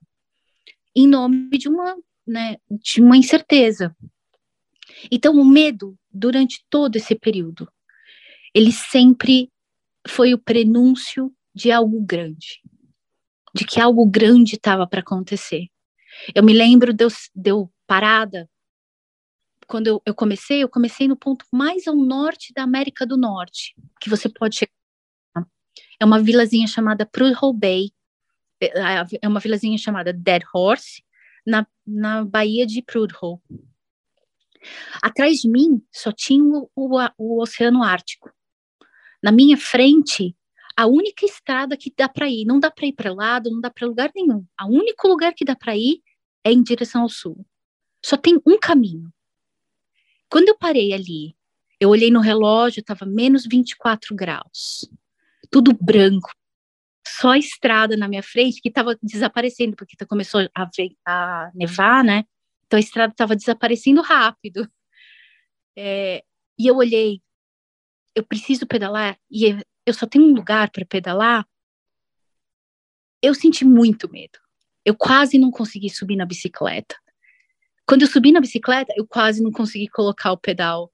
em 0.94 1.04
nome 1.04 1.50
de 1.58 1.68
uma, 1.68 1.96
né, 2.24 2.58
de 2.70 3.02
uma 3.02 3.16
incerteza. 3.16 3.94
Então, 5.10 5.34
o 5.34 5.44
medo, 5.44 5.98
durante 6.08 6.64
todo 6.70 6.94
esse 6.94 7.16
período, 7.16 7.68
ele 8.54 8.70
sempre 8.70 9.50
foi 10.06 10.32
o 10.32 10.38
prenúncio 10.38 11.34
de 11.52 11.72
algo 11.72 12.00
grande, 12.00 12.62
de 13.52 13.64
que 13.64 13.80
algo 13.80 14.06
grande 14.06 14.54
estava 14.54 14.86
para 14.86 15.00
acontecer. 15.00 15.66
Eu 16.32 16.44
me 16.44 16.52
lembro 16.52 16.92
de 16.92 17.02
eu, 17.02 17.08
de 17.34 17.50
eu 17.50 17.68
parada 17.84 18.48
quando 19.66 19.88
eu, 19.88 20.02
eu, 20.06 20.14
comecei, 20.14 20.62
eu 20.62 20.68
comecei 20.68 21.08
no 21.08 21.16
ponto 21.16 21.44
mais 21.52 21.88
ao 21.88 21.96
norte 21.96 22.52
da 22.54 22.62
América 22.62 23.04
do 23.04 23.16
Norte, 23.16 23.74
que 24.00 24.08
você 24.08 24.28
pode 24.28 24.56
chegar. 24.56 24.77
É 26.00 26.04
uma 26.04 26.20
vilazinha 26.20 26.66
chamada 26.66 27.06
Prudhoe 27.06 27.56
Bay, 27.56 27.90
é, 28.60 28.70
é 29.22 29.28
uma 29.28 29.40
vilazinha 29.40 29.78
chamada 29.78 30.12
Dead 30.12 30.42
Horse, 30.52 31.02
na, 31.46 31.66
na 31.86 32.24
Baía 32.24 32.66
de 32.66 32.82
Prudhoe. 32.82 33.38
Atrás 35.02 35.40
de 35.40 35.48
mim 35.48 35.82
só 35.92 36.12
tinha 36.12 36.42
o, 36.42 36.70
o, 36.74 36.98
o 37.16 37.42
Oceano 37.42 37.82
Ártico. 37.82 38.30
Na 39.22 39.32
minha 39.32 39.56
frente, 39.56 40.36
a 40.76 40.86
única 40.86 41.24
estrada 41.24 41.76
que 41.76 41.92
dá 41.96 42.08
para 42.08 42.28
ir, 42.28 42.44
não 42.44 42.60
dá 42.60 42.70
para 42.70 42.86
ir 42.86 42.92
para 42.92 43.12
lado, 43.12 43.50
não 43.50 43.60
dá 43.60 43.70
para 43.70 43.86
lugar 43.86 44.10
nenhum. 44.14 44.44
O 44.62 44.66
único 44.66 45.08
lugar 45.08 45.34
que 45.34 45.44
dá 45.44 45.56
para 45.56 45.76
ir 45.76 46.00
é 46.44 46.52
em 46.52 46.62
direção 46.62 47.02
ao 47.02 47.08
sul. 47.08 47.44
Só 48.04 48.16
tem 48.16 48.40
um 48.46 48.58
caminho. 48.58 49.12
Quando 50.30 50.48
eu 50.48 50.58
parei 50.58 50.92
ali, 50.92 51.36
eu 51.80 51.88
olhei 51.88 52.10
no 52.10 52.20
relógio, 52.20 52.80
estava 52.80 53.06
menos 53.06 53.46
24 53.46 54.14
graus, 54.14 54.88
tudo 55.50 55.76
branco, 55.80 56.30
só 57.06 57.30
a 57.30 57.38
estrada 57.38 57.96
na 57.96 58.08
minha 58.08 58.22
frente 58.22 58.60
que 58.60 58.68
estava 58.68 58.96
desaparecendo, 59.02 59.76
porque 59.76 59.96
começou 60.06 60.48
a, 60.54 60.68
a, 61.06 61.50
nevar, 61.54 62.04
né? 62.04 62.24
Então 62.66 62.76
a 62.76 62.80
estrada 62.80 63.12
estava 63.12 63.34
desaparecendo 63.34 64.02
rápido. 64.02 64.70
É, 65.76 66.22
e 66.58 66.66
eu 66.66 66.76
olhei, 66.76 67.22
eu 68.14 68.24
preciso 68.24 68.66
pedalar, 68.66 69.18
e 69.30 69.56
eu 69.86 69.94
só 69.94 70.06
tenho 70.06 70.24
um 70.24 70.34
lugar 70.34 70.70
para 70.70 70.84
pedalar. 70.84 71.46
Eu 73.22 73.34
senti 73.34 73.64
muito 73.64 74.10
medo. 74.10 74.38
Eu 74.84 74.94
quase 74.94 75.38
não 75.38 75.50
consegui 75.50 75.90
subir 75.90 76.16
na 76.16 76.26
bicicleta. 76.26 76.96
Quando 77.86 78.02
eu 78.02 78.08
subi 78.08 78.32
na 78.32 78.40
bicicleta, 78.40 78.92
eu 78.96 79.06
quase 79.06 79.42
não 79.42 79.50
consegui 79.50 79.88
colocar 79.88 80.30
o 80.32 80.36
pedal, 80.36 80.92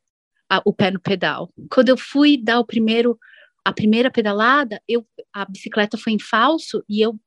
a, 0.48 0.62
o 0.64 0.72
pé 0.72 0.90
no 0.90 1.00
pedal. 1.00 1.52
Quando 1.68 1.88
eu 1.88 1.96
fui 1.96 2.36
dar 2.36 2.60
o 2.60 2.64
primeiro, 2.64 3.18
a 3.64 3.72
primeira 3.72 4.10
pedalada, 4.10 4.82
eu, 4.86 5.06
a 5.32 5.44
bicicleta 5.44 5.96
foi 5.96 6.12
em 6.12 6.18
falso 6.18 6.84
e 6.88 7.00
eu, 7.00 7.18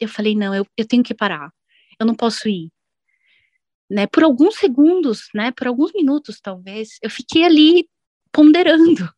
eu 0.00 0.08
falei, 0.08 0.34
não, 0.34 0.54
eu, 0.54 0.66
eu 0.76 0.86
tenho 0.86 1.02
que 1.02 1.14
parar. 1.14 1.50
Eu 2.00 2.06
não 2.06 2.14
posso 2.14 2.48
ir. 2.48 2.70
Né, 3.88 4.06
por 4.06 4.24
alguns 4.24 4.56
segundos, 4.56 5.28
né, 5.32 5.52
por 5.52 5.68
alguns 5.68 5.92
minutos 5.92 6.40
talvez, 6.40 6.98
eu 7.02 7.10
fiquei 7.10 7.44
ali 7.44 7.88
ponderando. 8.32 9.08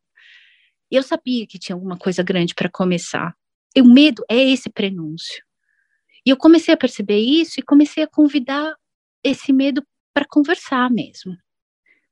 E 0.90 0.96
eu 0.96 1.02
sabia 1.02 1.46
que 1.46 1.58
tinha 1.58 1.76
alguma 1.76 1.96
coisa 1.96 2.22
grande 2.22 2.54
para 2.54 2.68
começar. 2.68 3.34
E 3.74 3.80
o 3.80 3.84
medo 3.84 4.24
é 4.28 4.36
esse 4.36 4.70
prenúncio. 4.70 5.42
E 6.24 6.30
eu 6.30 6.36
comecei 6.36 6.74
a 6.74 6.76
perceber 6.76 7.18
isso 7.18 7.60
e 7.60 7.62
comecei 7.62 8.02
a 8.02 8.08
convidar 8.08 8.74
esse 9.22 9.52
medo 9.52 9.82
para 10.12 10.26
conversar 10.28 10.90
mesmo. 10.90 11.36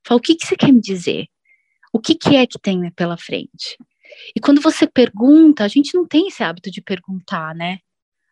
Fala, 0.05 0.19
o 0.19 0.21
que, 0.21 0.35
que 0.35 0.47
você 0.47 0.55
quer 0.55 0.71
me 0.71 0.79
dizer? 0.79 1.27
O 1.91 1.99
que, 1.99 2.15
que 2.15 2.35
é 2.35 2.47
que 2.47 2.59
tem 2.59 2.89
pela 2.91 3.17
frente? 3.17 3.77
E 4.35 4.39
quando 4.39 4.61
você 4.61 4.87
pergunta, 4.87 5.63
a 5.63 5.67
gente 5.67 5.95
não 5.95 6.05
tem 6.05 6.27
esse 6.27 6.43
hábito 6.43 6.71
de 6.71 6.81
perguntar, 6.81 7.55
né? 7.55 7.79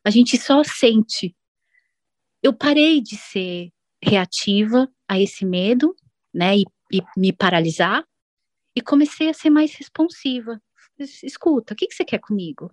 A 0.04 0.10
gente 0.10 0.38
só 0.38 0.64
sente. 0.64 1.36
Eu 2.42 2.54
parei 2.54 3.02
de 3.02 3.16
ser 3.16 3.72
reativa 4.04 4.88
a 5.08 5.20
esse 5.20 5.46
medo, 5.46 5.96
né? 6.34 6.58
E, 6.58 6.66
e 6.92 7.02
me 7.18 7.34
paralisar, 7.34 8.06
e 8.76 8.82
comecei 8.82 9.30
a 9.30 9.34
ser 9.34 9.50
mais 9.50 9.74
responsiva. 9.76 10.62
Escuta, 11.00 11.74
o 11.74 11.78
que, 11.78 11.88
que 11.88 11.96
você 11.96 12.06
quer 12.06 12.20
comigo? 12.20 12.72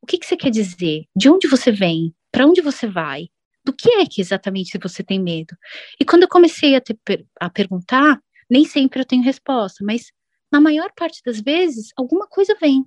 O 0.00 0.06
que, 0.06 0.18
que 0.18 0.26
você 0.26 0.36
quer 0.36 0.50
dizer? 0.50 1.04
De 1.14 1.28
onde 1.28 1.48
você 1.48 1.72
vem? 1.72 2.14
Para 2.30 2.46
onde 2.46 2.60
você 2.60 2.86
vai? 2.86 3.28
do 3.68 3.72
que 3.74 3.90
é 3.90 4.06
que 4.06 4.22
exatamente 4.22 4.78
você 4.78 5.04
tem 5.04 5.20
medo? 5.20 5.54
E 6.00 6.04
quando 6.04 6.22
eu 6.22 6.28
comecei 6.28 6.74
a, 6.74 6.80
ter, 6.80 6.98
a 7.38 7.50
perguntar, 7.50 8.18
nem 8.48 8.64
sempre 8.64 9.00
eu 9.00 9.04
tenho 9.04 9.22
resposta, 9.22 9.84
mas 9.84 10.10
na 10.50 10.60
maior 10.60 10.92
parte 10.94 11.22
das 11.24 11.40
vezes, 11.40 11.92
alguma 11.96 12.26
coisa 12.26 12.56
vem. 12.60 12.84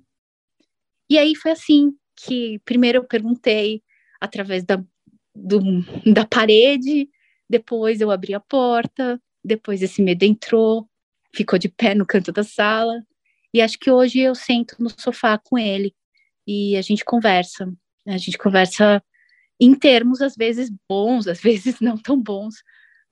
E 1.08 1.18
aí 1.18 1.34
foi 1.34 1.52
assim 1.52 1.92
que 2.16 2.58
primeiro 2.64 2.98
eu 2.98 3.04
perguntei 3.04 3.82
através 4.20 4.64
da, 4.64 4.82
do, 5.34 5.60
da 6.12 6.26
parede, 6.26 7.08
depois 7.48 8.00
eu 8.00 8.10
abri 8.10 8.34
a 8.34 8.40
porta, 8.40 9.20
depois 9.44 9.82
esse 9.82 10.00
medo 10.00 10.24
entrou, 10.24 10.88
ficou 11.34 11.58
de 11.58 11.68
pé 11.68 11.94
no 11.94 12.06
canto 12.06 12.32
da 12.32 12.44
sala, 12.44 13.04
e 13.52 13.60
acho 13.60 13.78
que 13.78 13.90
hoje 13.90 14.20
eu 14.20 14.34
sento 14.34 14.76
no 14.78 14.88
sofá 14.88 15.38
com 15.38 15.58
ele 15.58 15.94
e 16.46 16.76
a 16.76 16.82
gente 16.82 17.04
conversa. 17.04 17.70
A 18.06 18.16
gente 18.16 18.38
conversa 18.38 19.02
em 19.60 19.74
termos 19.74 20.20
às 20.22 20.34
vezes 20.34 20.70
bons, 20.88 21.26
às 21.26 21.40
vezes 21.40 21.78
não 21.80 21.96
tão 21.96 22.20
bons, 22.20 22.56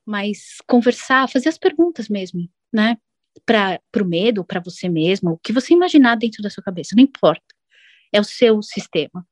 mas 0.07 0.57
conversar, 0.67 1.29
fazer 1.29 1.49
as 1.49 1.59
perguntas 1.59 2.09
mesmo, 2.09 2.49
né? 2.73 2.97
Para 3.47 3.81
o 4.01 4.05
medo, 4.05 4.45
para 4.45 4.61
você 4.61 4.89
mesmo, 4.89 5.33
o 5.33 5.39
que 5.39 5.53
você 5.53 5.75
imaginar 5.75 6.17
dentro 6.17 6.43
da 6.43 6.51
sua 6.51 6.63
cabeça, 6.63 6.95
não 6.97 7.03
importa. 7.03 7.45
É 8.13 8.21
o 8.21 8.25
seu 8.25 8.63
sistema. 8.63 9.27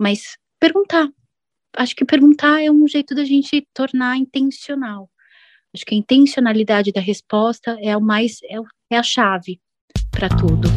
Mas 0.00 0.36
perguntar. 0.60 1.08
Acho 1.76 1.94
que 1.94 2.04
perguntar 2.04 2.62
é 2.62 2.70
um 2.70 2.86
jeito 2.88 3.14
da 3.14 3.24
gente 3.24 3.66
tornar 3.74 4.16
intencional. 4.16 5.10
Acho 5.74 5.84
que 5.84 5.94
a 5.94 5.98
intencionalidade 5.98 6.90
da 6.90 7.00
resposta 7.00 7.76
é 7.82 7.94
o 7.96 8.00
mais 8.00 8.38
é, 8.44 8.56
é 8.94 8.98
a 8.98 9.02
chave 9.02 9.60
para 10.10 10.28
tudo. 10.28 10.68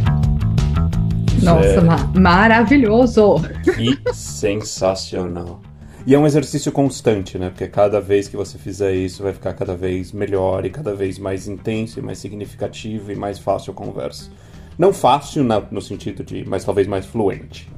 Nossa, 1.41 1.67
é... 1.67 1.81
ma 1.81 1.97
maravilhoso! 2.19 3.35
Que 3.63 4.13
sensacional! 4.13 5.61
E 6.09 6.15
é 6.15 6.17
um 6.17 6.25
exercício 6.25 6.71
constante, 6.71 7.37
né? 7.37 7.51
Porque 7.51 7.67
cada 7.67 8.01
vez 8.01 8.27
que 8.27 8.35
você 8.35 8.57
fizer 8.57 8.95
isso, 8.95 9.21
vai 9.21 9.31
ficar 9.31 9.53
cada 9.53 9.75
vez 9.75 10.11
melhor 10.11 10.65
e 10.65 10.71
cada 10.71 10.95
vez 10.95 11.19
mais 11.19 11.47
intenso 11.47 11.99
e 11.99 12.01
mais 12.01 12.17
significativo 12.17 13.11
e 13.11 13.15
mais 13.15 13.37
fácil 13.37 13.73
a 13.73 13.75
conversa. 13.75 14.27
Não 14.75 14.91
fácil 14.91 15.43
na, 15.43 15.59
no 15.59 15.79
sentido 15.79 16.23
de, 16.23 16.43
mas 16.49 16.65
talvez 16.65 16.87
mais 16.87 17.05
fluente. 17.05 17.69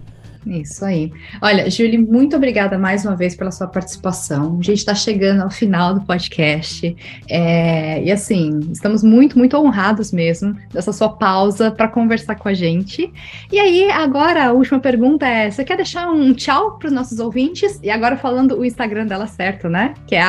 Isso 0.45 0.83
aí. 0.83 1.13
Olha, 1.39 1.69
Julie, 1.69 1.99
muito 1.99 2.35
obrigada 2.35 2.77
mais 2.77 3.05
uma 3.05 3.15
vez 3.15 3.35
pela 3.35 3.51
sua 3.51 3.67
participação. 3.67 4.57
A 4.59 4.63
gente 4.63 4.79
está 4.79 4.95
chegando 4.95 5.41
ao 5.41 5.51
final 5.51 5.93
do 5.93 6.01
podcast. 6.01 6.95
É, 7.29 8.03
e 8.03 8.11
assim, 8.11 8.59
estamos 8.71 9.03
muito, 9.03 9.37
muito 9.37 9.55
honrados 9.55 10.11
mesmo 10.11 10.55
dessa 10.73 10.91
sua 10.91 11.09
pausa 11.09 11.69
para 11.69 11.87
conversar 11.87 12.35
com 12.35 12.49
a 12.49 12.53
gente. 12.53 13.13
E 13.51 13.59
aí, 13.59 13.91
agora, 13.91 14.45
a 14.45 14.51
última 14.51 14.79
pergunta 14.79 15.27
é: 15.27 15.51
você 15.51 15.63
quer 15.63 15.75
deixar 15.75 16.09
um 16.09 16.33
tchau 16.33 16.77
para 16.79 16.87
os 16.87 16.93
nossos 16.93 17.19
ouvintes? 17.19 17.79
E 17.83 17.91
agora 17.91 18.17
falando 18.17 18.57
o 18.57 18.65
Instagram 18.65 19.05
dela 19.05 19.27
certo, 19.27 19.69
né? 19.69 19.93
Que 20.07 20.15
é 20.15 20.23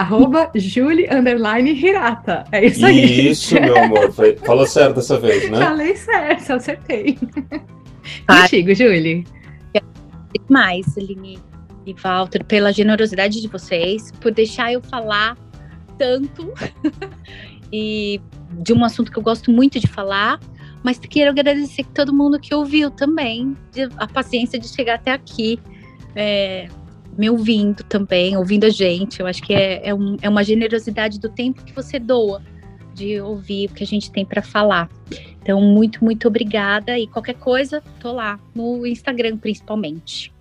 Julie_Hirata. 0.54 2.44
É 2.52 2.66
isso 2.66 2.84
aí. 2.84 3.30
Isso, 3.30 3.54
meu 3.54 3.78
amor. 3.78 4.12
Falou 4.44 4.66
certo 4.66 4.96
dessa 4.96 5.18
vez, 5.18 5.50
né? 5.50 5.58
Falei 5.58 5.96
certo, 5.96 6.52
acertei. 6.52 7.18
Contigo, 8.26 8.74
Julie 8.74 9.24
demais, 10.38 10.96
Aline 10.96 11.38
e 11.86 11.92
Walter, 11.94 12.44
pela 12.44 12.72
generosidade 12.72 13.40
de 13.40 13.48
vocês, 13.48 14.12
por 14.20 14.32
deixar 14.32 14.72
eu 14.72 14.80
falar 14.82 15.36
tanto 15.98 16.52
e 17.72 18.20
de 18.52 18.72
um 18.72 18.84
assunto 18.84 19.10
que 19.10 19.18
eu 19.18 19.22
gosto 19.22 19.50
muito 19.50 19.80
de 19.80 19.86
falar, 19.86 20.38
mas 20.82 20.98
quero 20.98 21.30
agradecer 21.30 21.84
todo 21.94 22.12
mundo 22.12 22.38
que 22.38 22.54
ouviu 22.54 22.90
também, 22.90 23.56
a 23.96 24.06
paciência 24.06 24.58
de 24.58 24.68
chegar 24.68 24.94
até 24.94 25.12
aqui, 25.12 25.58
é, 26.14 26.68
me 27.16 27.30
ouvindo 27.30 27.82
também, 27.84 28.36
ouvindo 28.36 28.64
a 28.64 28.70
gente. 28.70 29.20
Eu 29.20 29.26
acho 29.26 29.42
que 29.42 29.54
é, 29.54 29.88
é, 29.88 29.94
um, 29.94 30.16
é 30.20 30.28
uma 30.28 30.42
generosidade 30.42 31.18
do 31.20 31.28
tempo 31.28 31.64
que 31.64 31.72
você 31.72 31.98
doa 31.98 32.42
de 32.94 33.20
ouvir 33.20 33.70
o 33.70 33.74
que 33.74 33.82
a 33.82 33.86
gente 33.86 34.10
tem 34.10 34.24
para 34.24 34.42
falar. 34.42 34.88
Então, 35.42 35.60
muito, 35.60 36.04
muito 36.04 36.28
obrigada. 36.28 36.98
E 36.98 37.06
qualquer 37.06 37.34
coisa, 37.34 37.82
tô 38.00 38.12
lá 38.12 38.38
no 38.54 38.86
Instagram, 38.86 39.36
principalmente. 39.36 40.32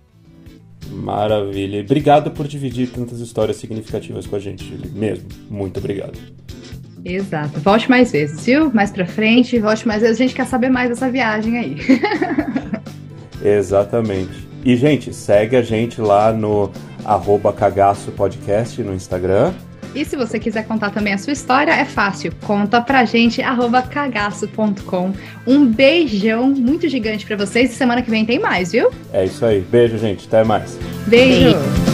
Maravilha. 0.90 1.80
Obrigado 1.80 2.30
por 2.30 2.46
dividir 2.46 2.90
tantas 2.90 3.20
histórias 3.20 3.56
significativas 3.56 4.26
com 4.26 4.36
a 4.36 4.38
gente, 4.38 4.64
Julie. 4.64 4.90
Mesmo. 4.90 5.28
Muito 5.50 5.78
obrigado. 5.78 6.18
Exato. 7.04 7.58
Volte 7.60 7.90
mais 7.90 8.12
vezes, 8.12 8.44
viu? 8.44 8.72
Mais 8.72 8.90
pra 8.90 9.06
frente, 9.06 9.58
volte 9.58 9.86
mais 9.86 10.02
vezes. 10.02 10.20
A 10.20 10.22
gente 10.22 10.34
quer 10.34 10.46
saber 10.46 10.68
mais 10.68 10.88
dessa 10.88 11.10
viagem 11.10 11.58
aí. 11.58 11.76
Exatamente. 13.44 14.48
E, 14.64 14.76
gente, 14.76 15.12
segue 15.12 15.56
a 15.56 15.62
gente 15.62 16.00
lá 16.00 16.32
no 16.32 16.70
arroba 17.04 17.52
cagaço 17.52 18.12
podcast 18.12 18.80
no 18.82 18.94
Instagram. 18.94 19.52
E 19.94 20.04
se 20.04 20.16
você 20.16 20.38
quiser 20.38 20.66
contar 20.66 20.90
também 20.90 21.12
a 21.12 21.18
sua 21.18 21.32
história, 21.32 21.72
é 21.72 21.84
fácil. 21.84 22.32
Conta 22.46 22.80
pra 22.80 23.04
gente, 23.04 23.42
arroba 23.42 23.82
cagaço.com. 23.82 25.12
Um 25.46 25.66
beijão 25.66 26.48
muito 26.48 26.88
gigante 26.88 27.26
para 27.26 27.36
vocês 27.36 27.72
e 27.72 27.74
semana 27.74 28.02
que 28.02 28.10
vem 28.10 28.24
tem 28.24 28.38
mais, 28.38 28.72
viu? 28.72 28.90
É 29.12 29.24
isso 29.24 29.44
aí. 29.44 29.60
Beijo, 29.60 29.98
gente. 29.98 30.26
Até 30.26 30.44
mais. 30.44 30.78
Beijo. 31.06 31.52
Beijo. 31.52 31.91